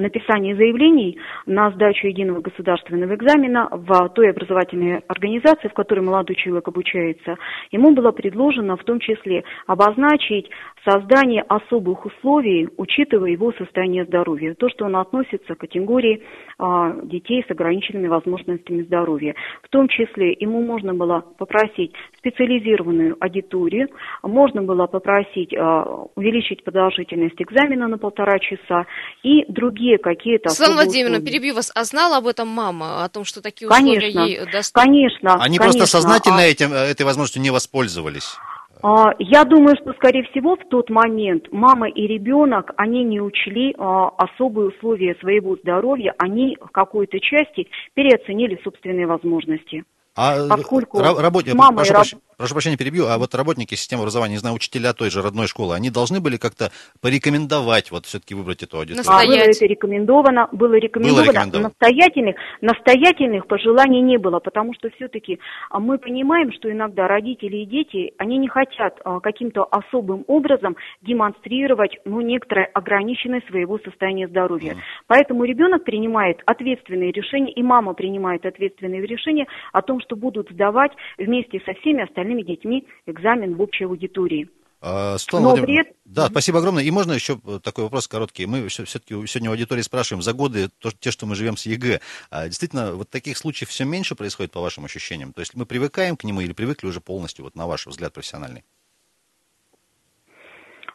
написание 0.00 0.56
заявлений 0.56 1.18
на 1.46 1.70
сдачу 1.70 2.06
единого 2.06 2.40
государственного 2.40 3.14
экзамена 3.14 3.68
в 3.70 4.08
той 4.10 4.30
образовательной 4.30 4.98
организации, 5.08 5.68
в 5.68 5.74
которой 5.74 6.00
молодой 6.00 6.36
человек 6.36 6.68
обучается, 6.68 7.36
ему 7.70 7.92
было 7.92 8.10
предложено 8.12 8.76
в 8.76 8.84
том 8.84 8.98
числе 9.00 9.44
обозначить 9.66 10.50
создание 10.84 11.42
особых 11.42 12.06
условий, 12.06 12.68
учитывая 12.76 13.30
его 13.30 13.52
состояние 13.52 14.04
здоровья. 14.04 14.54
То, 14.54 14.68
что 14.70 14.86
он 14.86 14.96
относится 14.96 15.54
к 15.54 15.58
категории 15.58 16.22
а, 16.58 16.94
детей 17.02 17.44
с 17.46 17.50
ограниченными 17.50 18.08
возможностями 18.08 18.82
здоровья. 18.82 19.34
В 19.62 19.68
том 19.68 19.88
числе 19.88 20.36
ему 20.38 20.62
можно 20.62 20.94
было 20.94 21.24
попросить 21.38 21.92
специализированную 22.18 23.16
аудиторию, 23.20 23.88
можно 24.22 24.62
было 24.62 24.86
попросить 24.86 25.54
а, 25.56 26.06
увеличить 26.14 26.64
продолжительность 26.64 27.40
экзамена 27.40 27.88
на 27.88 27.98
полтора 27.98 28.38
часа 28.38 28.86
и 29.22 29.44
другие 29.48 29.89
какие-то 29.98 30.50
Светлана 30.50 30.82
Владимировна, 30.82 31.18
условия. 31.18 31.32
перебью 31.32 31.54
вас. 31.54 31.70
А 31.74 31.84
знала 31.84 32.18
об 32.18 32.26
этом 32.26 32.48
мама? 32.48 33.04
О 33.04 33.08
том, 33.08 33.24
что 33.24 33.40
такие 33.42 33.68
условия 33.68 34.00
Конечно, 34.00 34.20
ей 34.20 34.38
доступны? 34.52 34.82
конечно. 34.86 35.34
Они 35.34 35.58
конечно. 35.58 35.64
просто 35.78 35.86
сознательно 35.86 36.38
А- 36.38 36.42
этим, 36.46 36.72
э, 36.72 36.76
этой 36.76 37.02
возможностью 37.02 37.42
не 37.42 37.50
воспользовались. 37.50 38.36
А, 38.82 39.10
Я 39.18 39.44
думаю, 39.44 39.76
что, 39.82 39.92
скорее 39.92 40.22
всего, 40.30 40.56
в 40.56 40.66
тот 40.70 40.88
момент 40.88 41.44
мама 41.52 41.88
и 41.88 42.06
ребенок, 42.06 42.70
они 42.78 43.04
не 43.04 43.20
учли 43.20 43.74
а, 43.76 44.08
особые 44.16 44.68
условия 44.68 45.14
своего 45.20 45.56
здоровья, 45.56 46.14
они 46.18 46.56
в 46.60 46.70
какой-то 46.70 47.20
части 47.20 47.68
переоценили 47.94 48.58
собственные 48.64 49.06
возможности. 49.06 49.84
А 50.22 50.48
Поскольку 50.48 51.00
ра- 51.00 51.18
работни- 51.18 51.52
с 51.52 51.54
мамой 51.54 51.76
прошу, 51.76 51.94
раб- 51.94 52.02
прощ- 52.02 52.18
прошу 52.36 52.54
прощения, 52.54 52.76
перебью, 52.76 53.06
а 53.06 53.16
вот 53.16 53.34
работники 53.34 53.74
системы 53.74 54.02
образования, 54.02 54.34
не 54.34 54.38
знаю, 54.38 54.54
учителя 54.54 54.92
той 54.92 55.08
же 55.10 55.22
родной 55.22 55.46
школы, 55.46 55.74
они 55.74 55.88
должны 55.88 56.20
были 56.20 56.36
как-то 56.36 56.70
порекомендовать, 57.00 57.90
вот 57.90 58.04
все-таки 58.04 58.34
выбрать 58.34 58.62
эту 58.62 58.76
аудиторию? 58.76 59.10
А 59.10 59.24
было 59.24 59.34
это 59.34 59.64
рекомендовано, 59.64 60.48
было 60.52 60.74
рекомендовано, 60.74 61.24
рекомендовано. 61.30 61.68
настоятельных, 61.70 62.36
настоятельных 62.60 63.46
пожеланий 63.46 64.02
не 64.02 64.18
было, 64.18 64.40
потому 64.40 64.74
что 64.74 64.90
все-таки 64.96 65.38
мы 65.72 65.96
понимаем, 65.96 66.52
что 66.52 66.70
иногда 66.70 67.08
родители 67.08 67.56
и 67.56 67.64
дети, 67.64 68.12
они 68.18 68.36
не 68.36 68.48
хотят 68.48 69.00
а, 69.04 69.20
каким-то 69.20 69.64
особым 69.64 70.24
образом 70.26 70.76
демонстрировать, 71.00 71.96
ну, 72.04 72.20
некоторое 72.20 72.66
ограниченность 72.66 73.46
своего 73.48 73.78
состояния 73.78 74.28
здоровья. 74.28 74.76
Поэтому 75.06 75.44
ребенок 75.44 75.84
принимает 75.84 76.42
ответственные 76.44 77.12
решения, 77.12 77.52
и 77.52 77.62
мама 77.62 77.94
принимает 77.94 78.44
ответственные 78.44 79.06
решения 79.06 79.46
о 79.72 79.80
том, 79.82 80.00
что 80.00 80.09
что 80.10 80.16
будут 80.16 80.50
сдавать 80.50 80.92
вместе 81.18 81.60
со 81.64 81.72
всеми 81.74 82.02
остальными 82.02 82.42
детьми 82.42 82.86
экзамен 83.06 83.54
в 83.54 83.62
общей 83.62 83.84
аудитории. 83.84 84.48
Светлана 84.82 85.44
Но 85.44 85.50
Владимировна, 85.50 85.90
вред- 85.90 85.96
Да, 86.06 86.26
спасибо 86.28 86.58
огромное. 86.58 86.82
И 86.82 86.90
можно 86.90 87.12
еще 87.12 87.38
такой 87.62 87.84
вопрос 87.84 88.08
короткий? 88.08 88.46
Мы 88.46 88.66
все-таки 88.68 89.14
сегодня 89.26 89.50
в 89.50 89.52
аудитории 89.52 89.82
спрашиваем 89.82 90.22
за 90.22 90.32
годы, 90.32 90.68
то, 90.78 90.90
те, 90.90 91.10
что 91.10 91.26
мы 91.26 91.34
живем 91.34 91.56
с 91.56 91.66
ЕГЭ. 91.66 92.00
А, 92.30 92.46
действительно, 92.46 92.94
вот 92.94 93.10
таких 93.10 93.36
случаев 93.36 93.68
все 93.68 93.84
меньше 93.84 94.14
происходит, 94.14 94.52
по 94.52 94.60
вашим 94.60 94.86
ощущениям? 94.86 95.32
То 95.34 95.40
есть 95.40 95.54
мы 95.54 95.66
привыкаем 95.66 96.16
к 96.16 96.24
нему 96.24 96.40
или 96.40 96.54
привыкли 96.54 96.86
уже 96.86 97.00
полностью, 97.00 97.44
вот 97.44 97.54
на 97.54 97.66
ваш 97.66 97.86
взгляд 97.86 98.14
профессиональный? 98.14 98.64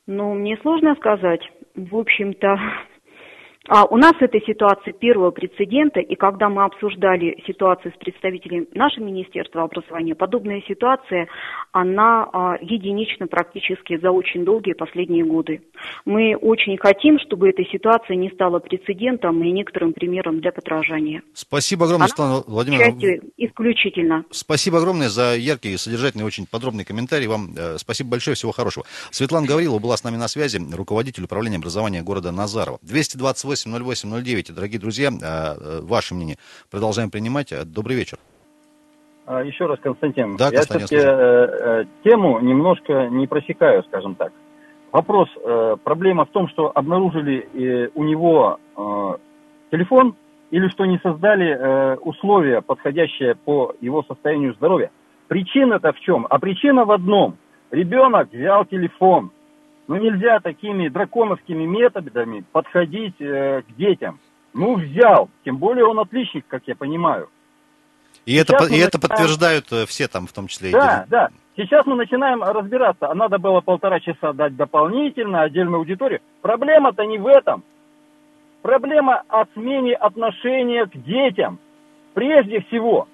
Ну, 0.07 0.33
мне 0.33 0.57
сложно 0.61 0.95
сказать. 0.95 1.41
В 1.75 1.95
общем-то, 1.95 2.57
а 3.67 3.85
у 3.85 3.97
нас 3.97 4.13
этой 4.19 4.41
ситуации 4.45 4.91
первого 4.91 5.31
прецедента, 5.31 5.99
и 5.99 6.15
когда 6.15 6.49
мы 6.49 6.65
обсуждали 6.65 7.41
ситуацию 7.47 7.93
с 7.93 7.97
представителями 7.97 8.67
нашего 8.73 9.05
Министерства 9.05 9.63
образования, 9.63 10.15
подобная 10.15 10.61
ситуация, 10.67 11.27
она 11.71 12.29
а, 12.31 12.57
единична 12.61 13.27
практически 13.27 13.97
за 13.97 14.11
очень 14.11 14.45
долгие 14.45 14.73
последние 14.73 15.25
годы. 15.25 15.61
Мы 16.05 16.35
очень 16.35 16.77
хотим, 16.77 17.19
чтобы 17.19 17.49
эта 17.49 17.63
ситуация 17.65 18.15
не 18.15 18.29
стала 18.31 18.59
прецедентом 18.59 19.43
и 19.43 19.51
некоторым 19.51 19.93
примером 19.93 20.41
для 20.41 20.51
подражания. 20.51 21.23
Спасибо 21.33 21.85
огромное, 21.85 22.07
Светлана 22.07 22.43
Владимировна. 22.47 22.99
счастью, 22.99 23.31
исключительно. 23.37 24.25
Спасибо 24.31 24.77
огромное 24.77 25.09
за 25.09 25.35
яркий, 25.35 25.77
содержательный, 25.77 26.25
очень 26.25 26.45
подробный 26.45 26.85
комментарий. 26.85 27.27
Вам 27.27 27.49
э, 27.57 27.77
спасибо 27.77 28.11
большое, 28.11 28.35
всего 28.35 28.51
хорошего. 28.51 28.85
Светлана 29.11 29.47
Гаврилова 29.47 29.79
была 29.79 29.97
с 29.97 30.03
нами 30.03 30.17
на 30.17 30.27
связи, 30.27 30.59
руководитель 30.73 31.23
управления 31.23 31.57
образования 31.57 32.03
города 32.03 32.31
Назарова. 32.31 32.79
228-08-09, 33.55 34.53
дорогие 34.53 34.79
друзья, 34.79 35.09
э, 35.09 35.15
э, 35.21 35.79
ваше 35.81 36.13
мнение 36.13 36.37
продолжаем 36.69 37.09
принимать. 37.09 37.51
Э, 37.51 37.63
Добрый 37.63 37.95
вечер. 37.95 38.17
А, 39.25 39.43
Еще 39.43 39.65
раз, 39.65 39.79
Константин, 39.79 40.37
Да, 40.37 40.45
я 40.45 40.57
Константин, 40.57 40.87
все-таки 40.87 41.07
э, 41.07 41.81
э, 41.81 41.85
тему 42.03 42.39
немножко 42.41 43.07
не 43.07 43.27
просекаю, 43.27 43.83
скажем 43.83 44.15
так. 44.15 44.31
Вопрос, 44.91 45.27
проблема 45.83 46.23
в 46.23 46.29
том, 46.29 46.47
что 46.47 46.71
обнаружили 46.73 47.91
у 47.95 48.03
него 48.05 48.59
телефон 49.69 50.15
или 50.51 50.69
что 50.69 50.85
не 50.85 50.99
создали 50.99 51.97
условия, 51.99 52.61
подходящие 52.61 53.35
по 53.35 53.75
его 53.81 54.03
состоянию 54.03 54.53
здоровья. 54.53 54.91
Причина-то 55.27 55.91
в 55.91 55.99
чем? 55.99 56.25
А 56.29 56.39
причина 56.39 56.85
в 56.85 56.91
одном. 56.91 57.35
Ребенок 57.71 58.31
взял 58.31 58.63
телефон. 58.63 59.31
Ну 59.87 59.97
нельзя 59.97 60.39
такими 60.39 60.87
драконовскими 60.89 61.63
методами 61.65 62.43
подходить 62.51 63.15
э, 63.19 63.61
к 63.61 63.75
детям. 63.75 64.19
Ну 64.53 64.75
взял, 64.77 65.29
тем 65.43 65.57
более 65.57 65.85
он 65.85 65.99
отличник, 65.99 66.45
как 66.47 66.63
я 66.65 66.75
понимаю. 66.75 67.29
И 68.25 68.35
это, 68.35 68.53
Сейчас 68.53 68.69
мы 68.69 68.75
и 68.75 68.79
это 68.79 68.97
начинаем- 68.97 69.01
подтверждают 69.01 69.71
э, 69.71 69.85
все 69.85 70.07
там, 70.07 70.25
в 70.25 70.33
том 70.33 70.47
числе 70.47 70.69
и 70.69 70.73
Да, 70.73 70.99
дети. 70.99 71.09
да. 71.09 71.29
Сейчас 71.57 71.85
мы 71.85 71.95
начинаем 71.95 72.41
разбираться. 72.43 73.07
А 73.09 73.13
надо 73.13 73.37
было 73.37 73.61
полтора 73.61 73.99
часа 73.99 74.33
дать 74.33 74.55
дополнительно 74.55 75.43
отдельную 75.43 75.77
аудиторию. 75.79 76.19
Проблема-то 76.41 77.03
не 77.05 77.17
в 77.17 77.27
этом. 77.27 77.63
Проблема 78.61 79.21
о 79.29 79.45
смене 79.53 79.93
отношения 79.93 80.85
к 80.85 80.95
детям. 81.03 81.59
Прежде 82.13 82.61
всего, 82.61 83.07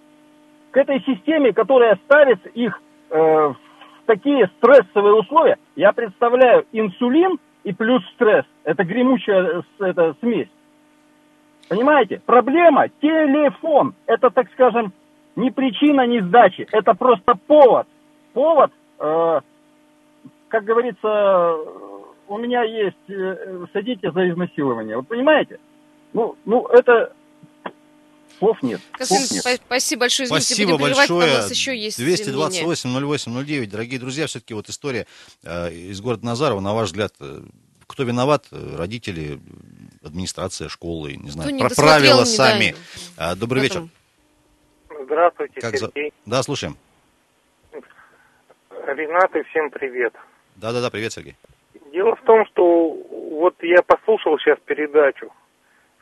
к 0.71 0.77
этой 0.77 1.01
системе, 1.01 1.51
которая 1.53 1.97
ставит 2.05 2.45
их 2.55 2.81
э, 3.09 3.17
в 3.17 3.57
такие 4.11 4.49
стрессовые 4.57 5.15
условия. 5.15 5.57
Я 5.77 5.93
представляю 5.93 6.65
инсулин 6.73 7.39
и 7.63 7.73
плюс 7.73 8.03
стресс. 8.15 8.45
Это 8.65 8.83
гремучая 8.83 9.63
это, 9.79 10.15
смесь. 10.19 10.49
Понимаете? 11.69 12.21
Проблема– 12.25 12.89
телефон. 13.01 13.93
Это, 14.07 14.29
так 14.29 14.51
скажем, 14.51 14.91
не 15.37 15.49
причина 15.49 16.05
не 16.07 16.21
сдачи. 16.21 16.67
Это 16.73 16.93
просто 16.93 17.35
повод. 17.47 17.87
Повод, 18.33 18.71
э, 18.99 19.39
как 20.49 20.63
говорится, 20.65 21.55
у 22.27 22.37
меня 22.37 22.63
есть, 22.63 23.09
э, 23.09 23.65
садите 23.71 24.11
за 24.11 24.29
изнасилование. 24.29 24.97
Вы 24.97 25.03
понимаете? 25.03 25.59
Ну, 26.11 26.35
ну 26.43 26.67
это 26.67 27.13
слов 28.39 28.61
нет. 28.63 28.81
Слов 28.99 29.19
нет. 29.31 29.45
спа- 29.45 29.61
спасибо 29.65 29.99
большое. 30.01 30.27
Извините, 30.27 30.45
Спасибо 30.45 30.77
большое. 30.77 31.31
у 31.31 31.33
нас 31.37 31.51
еще 31.51 31.77
есть 31.77 31.99
мнение. 31.99 32.17
228-08-09. 32.25 33.67
Дорогие 33.67 33.99
друзья, 33.99 34.27
все-таки 34.27 34.53
вот 34.53 34.69
история 34.69 35.05
э, 35.43 35.71
из 35.71 36.01
города 36.01 36.25
Назарова, 36.25 36.59
на 36.59 36.73
ваш 36.73 36.87
взгляд, 36.89 37.13
э, 37.19 37.41
кто 37.87 38.03
виноват? 38.03 38.47
Родители, 38.51 39.39
администрация 40.03 40.69
школы, 40.69 41.15
не 41.15 41.29
знаю, 41.29 41.49
Кто 41.55 41.67
про 41.67 41.75
правила 41.75 42.19
не 42.21 42.25
сами. 42.25 42.75
да, 43.17 43.31
А, 43.31 43.35
Добрый 43.35 43.61
вечер. 43.63 43.87
Потом. 44.87 45.05
Здравствуйте, 45.05 45.59
Как 45.61 45.77
за- 45.77 45.87
Сергей. 45.87 46.13
Да, 46.25 46.41
слушаем. 46.43 46.77
Ренат 48.87 49.35
и 49.35 49.43
всем 49.43 49.69
привет. 49.69 50.13
Да-да-да, 50.55 50.89
привет, 50.89 51.13
Сергей. 51.13 51.35
Дело 51.91 52.15
в 52.15 52.21
том, 52.23 52.45
что 52.47 52.93
вот 53.31 53.55
я 53.61 53.81
послушал 53.83 54.37
сейчас 54.39 54.57
передачу. 54.65 55.31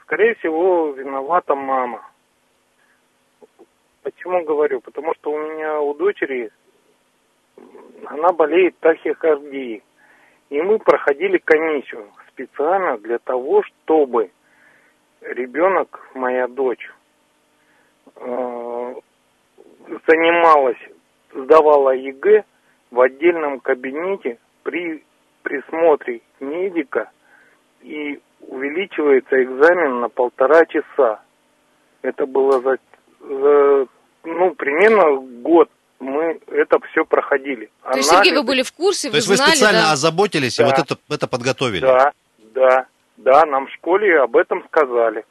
Скорее 0.04 0.36
всего, 0.36 0.92
виновата 0.92 1.56
мама. 1.56 2.08
Почему 4.04 4.44
говорю? 4.44 4.82
Потому 4.82 5.14
что 5.16 5.32
у 5.32 5.38
меня 5.38 5.80
у 5.82 5.94
дочери 5.94 6.52
она 8.06 8.30
болеет 8.32 8.78
тахикардией. 8.80 9.84
И 10.50 10.62
мы 10.62 10.80
проходили 10.80 11.38
комиссию 11.38 12.08
специально 12.30 12.98
для 12.98 13.20
того, 13.20 13.64
чтобы 13.64 14.32
ребенок, 15.22 16.10
моя 16.16 16.48
дочь, 16.48 16.90
э, 18.16 18.96
занималась, 20.08 20.80
сдавала 21.34 21.92
ЕГЭ 21.92 22.44
в 22.92 23.02
отдельном 23.02 23.60
кабинете 23.60 24.40
при 24.64 25.04
присмотре 25.44 26.22
медика 26.40 27.12
и 27.82 28.20
увеличивается 28.42 29.44
экзамен 29.44 30.00
на 30.00 30.10
полтора 30.10 30.66
часа. 30.66 31.22
Это 32.02 32.26
было 32.26 32.62
за, 32.62 32.72
за, 32.72 32.78
ну, 33.22 34.52
примерно 34.56 35.16
год 35.42 35.70
мы 36.00 36.40
это 36.48 36.80
все 36.92 37.04
проходили. 37.06 37.70
То 37.92 37.98
есть, 37.98 38.10
Сергей, 38.10 38.34
вы 38.34 38.44
были 38.44 38.64
в 38.64 38.72
курсе, 38.72 39.08
То 39.10 39.14
вы 39.14 39.18
есть 39.18 39.28
вы 39.28 39.36
знали, 39.36 39.52
специально 39.52 39.82
да? 39.82 39.92
озаботились 39.92 40.60
и 40.60 40.64
Да. 40.64 40.70
вот 40.70 40.80
это, 40.80 40.98
это 41.10 41.28
подготовили? 41.28 41.82
Да, 41.82 42.12
да, 42.54 42.86
да, 43.18 43.46
нам 43.46 43.68
в 43.68 43.72
школе 43.74 44.20
об 44.22 44.38
этом 44.38 44.64
сказали. 44.68 45.26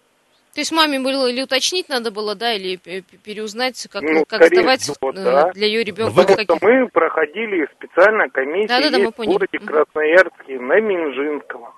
То 0.54 0.60
есть 0.60 0.72
маме 0.72 0.98
было 0.98 1.26
или 1.28 1.42
уточнить 1.42 1.88
надо 1.88 2.10
было, 2.10 2.34
да, 2.34 2.52
или 2.52 2.76
переузнать, 3.24 3.86
как, 3.92 4.02
Ну, 4.02 4.24
как 4.26 4.44
сдавать 4.46 4.80
всего, 4.80 5.10
э, 5.10 5.12
да. 5.14 5.50
для 5.52 5.66
ее 5.66 5.84
ребенка. 5.84 6.12
Вы- 6.12 6.26
Потому 6.26 6.58
что 6.58 6.66
мы 6.66 6.88
проходили 6.88 7.68
специально 7.76 8.28
комиссию 8.28 8.68
Да-да-да, 8.68 8.98
мы 8.98 9.04
есть 9.04 9.18
в 9.18 9.24
городе. 9.24 9.58
Красноярске 9.58 10.58
на 10.58 10.80
Минжинского. 10.80 11.74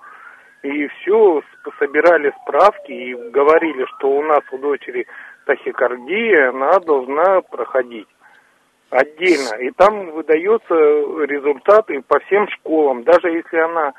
И 0.63 0.87
все, 0.87 1.41
собирали 1.79 2.33
справки 2.43 2.91
и 2.91 3.13
говорили, 3.31 3.85
что 3.97 4.09
у 4.09 4.23
нас 4.23 4.41
у 4.51 4.57
дочери 4.57 5.05
тахикардия, 5.45 6.49
она 6.49 6.79
должна 6.79 7.41
проходить 7.41 8.07
отдельно. 8.89 9.55
И 9.61 9.71
там 9.71 10.11
выдаются 10.11 10.73
результаты 10.73 12.01
по 12.07 12.19
всем 12.19 12.47
школам. 12.49 13.03
Даже 13.03 13.29
если 13.29 13.57
она 13.57 13.93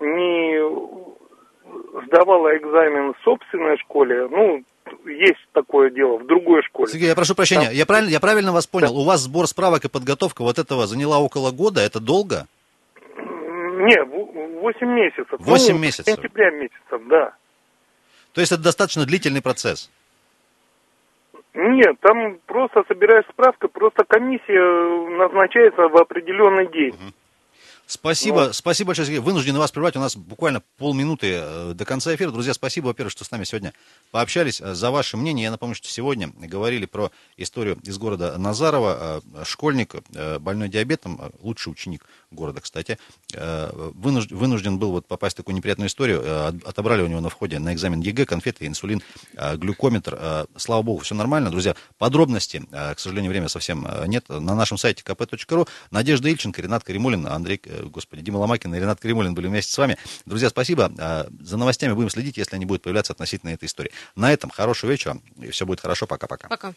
не 0.00 0.60
сдавала 2.06 2.56
экзамен 2.56 3.14
в 3.14 3.24
собственной 3.24 3.78
школе, 3.78 4.28
ну, 4.28 4.62
есть 5.06 5.40
такое 5.52 5.90
дело 5.90 6.18
в 6.18 6.26
другой 6.26 6.62
школе. 6.62 6.88
Сергей, 6.90 7.08
я 7.08 7.14
прошу 7.14 7.34
прощения, 7.34 7.66
Там- 7.66 7.74
я 7.74 7.86
правильно, 7.86 8.10
я 8.10 8.20
правильно 8.20 8.52
вас 8.52 8.66
понял? 8.66 8.96
У 8.96 9.04
вас 9.04 9.20
сбор 9.20 9.46
справок 9.46 9.84
и 9.84 9.88
подготовка 9.88 10.42
вот 10.42 10.58
этого 10.58 10.86
заняла 10.86 11.18
около 11.18 11.50
года, 11.50 11.80
это 11.80 12.00
долго? 12.00 12.46
Не, 13.16 14.02
в- 14.04 14.60
8 14.60 14.86
месяцев. 14.88 15.26
Восемь 15.38 15.74
Ну, 15.74 15.80
месяцев. 15.80 16.14
Сентября 16.14 16.50
месяцев, 16.50 17.00
да. 17.08 17.34
То 18.32 18.40
есть 18.40 18.52
это 18.52 18.62
достаточно 18.62 19.04
длительный 19.04 19.42
процесс? 19.42 19.90
Нет, 21.54 21.96
там 22.00 22.38
просто 22.46 22.82
собираешь 22.88 23.26
справку, 23.30 23.68
просто 23.68 24.04
комиссия 24.04 24.60
назначается 25.16 25.88
в 25.88 25.96
определенный 25.96 26.66
день. 26.66 26.94
Спасибо, 27.86 28.46
Ну. 28.46 28.52
спасибо 28.54 28.88
большое, 28.88 29.06
Сергей. 29.06 29.20
Вынуждены 29.20 29.58
вас 29.58 29.70
прервать. 29.70 29.94
У 29.96 30.00
нас 30.00 30.16
буквально 30.16 30.62
полминуты 30.78 31.32
э, 31.42 31.72
до 31.74 31.84
конца 31.84 32.14
эфира. 32.14 32.30
Друзья, 32.30 32.54
спасибо, 32.54 32.86
во-первых, 32.86 33.12
что 33.12 33.24
с 33.24 33.30
нами 33.30 33.44
сегодня 33.44 33.74
пообщались. 34.10 34.60
Э, 34.62 34.74
За 34.74 34.90
ваше 34.90 35.18
мнение. 35.18 35.44
Я 35.44 35.50
напомню, 35.50 35.74
что 35.74 35.88
сегодня 35.88 36.30
говорили 36.34 36.86
про 36.86 37.12
историю 37.36 37.78
из 37.82 37.98
города 37.98 38.38
Назарова. 38.38 39.22
Э, 39.34 39.44
Школьник, 39.44 39.94
больной 40.40 40.68
диабетом, 40.70 41.20
лучший 41.42 41.72
ученик 41.72 42.06
города, 42.30 42.60
кстати, 42.60 42.98
вынуж- 43.32 44.34
вынужден 44.34 44.78
был 44.78 44.90
вот 44.90 45.06
попасть 45.06 45.34
в 45.34 45.36
такую 45.36 45.54
неприятную 45.54 45.88
историю. 45.88 46.48
От- 46.48 46.64
Отобрали 46.64 47.02
у 47.02 47.06
него 47.06 47.20
на 47.20 47.28
входе 47.28 47.58
на 47.58 47.72
экзамен 47.74 48.00
ЕГЭ 48.00 48.24
конфеты, 48.26 48.66
инсулин, 48.66 49.02
глюкометр. 49.56 50.46
Слава 50.56 50.82
богу, 50.82 51.00
все 51.00 51.14
нормально. 51.14 51.50
Друзья, 51.50 51.76
подробности, 51.98 52.64
к 52.70 52.98
сожалению, 52.98 53.30
время 53.30 53.48
совсем 53.48 53.86
нет. 54.06 54.28
На 54.28 54.54
нашем 54.54 54.78
сайте 54.78 55.02
kp.ru 55.04 55.68
Надежда 55.90 56.28
Ильченко, 56.28 56.62
Ренат 56.62 56.82
Каримулин, 56.84 57.26
Андрей, 57.26 57.60
господи, 57.82 58.22
Дима 58.22 58.38
Ломакин 58.38 58.74
и 58.74 58.78
Ренат 58.78 59.00
Каримулин 59.00 59.34
были 59.34 59.48
вместе 59.48 59.72
с 59.72 59.78
вами. 59.78 59.96
Друзья, 60.26 60.48
спасибо. 60.48 60.92
Э, 60.98 61.26
За 61.40 61.56
новостями 61.56 61.92
будем 61.92 62.10
следить, 62.10 62.36
если 62.36 62.56
они 62.56 62.66
будут 62.66 62.82
появляться 62.82 63.12
относительно 63.12 63.50
этой 63.50 63.66
истории. 63.66 63.90
На 64.16 64.32
этом 64.32 64.50
хорошего 64.50 64.90
вечера. 64.90 65.18
И 65.40 65.50
все 65.50 65.66
будет 65.66 65.80
хорошо. 65.80 66.06
Пока-пока. 66.06 66.48
Пока. 66.48 66.74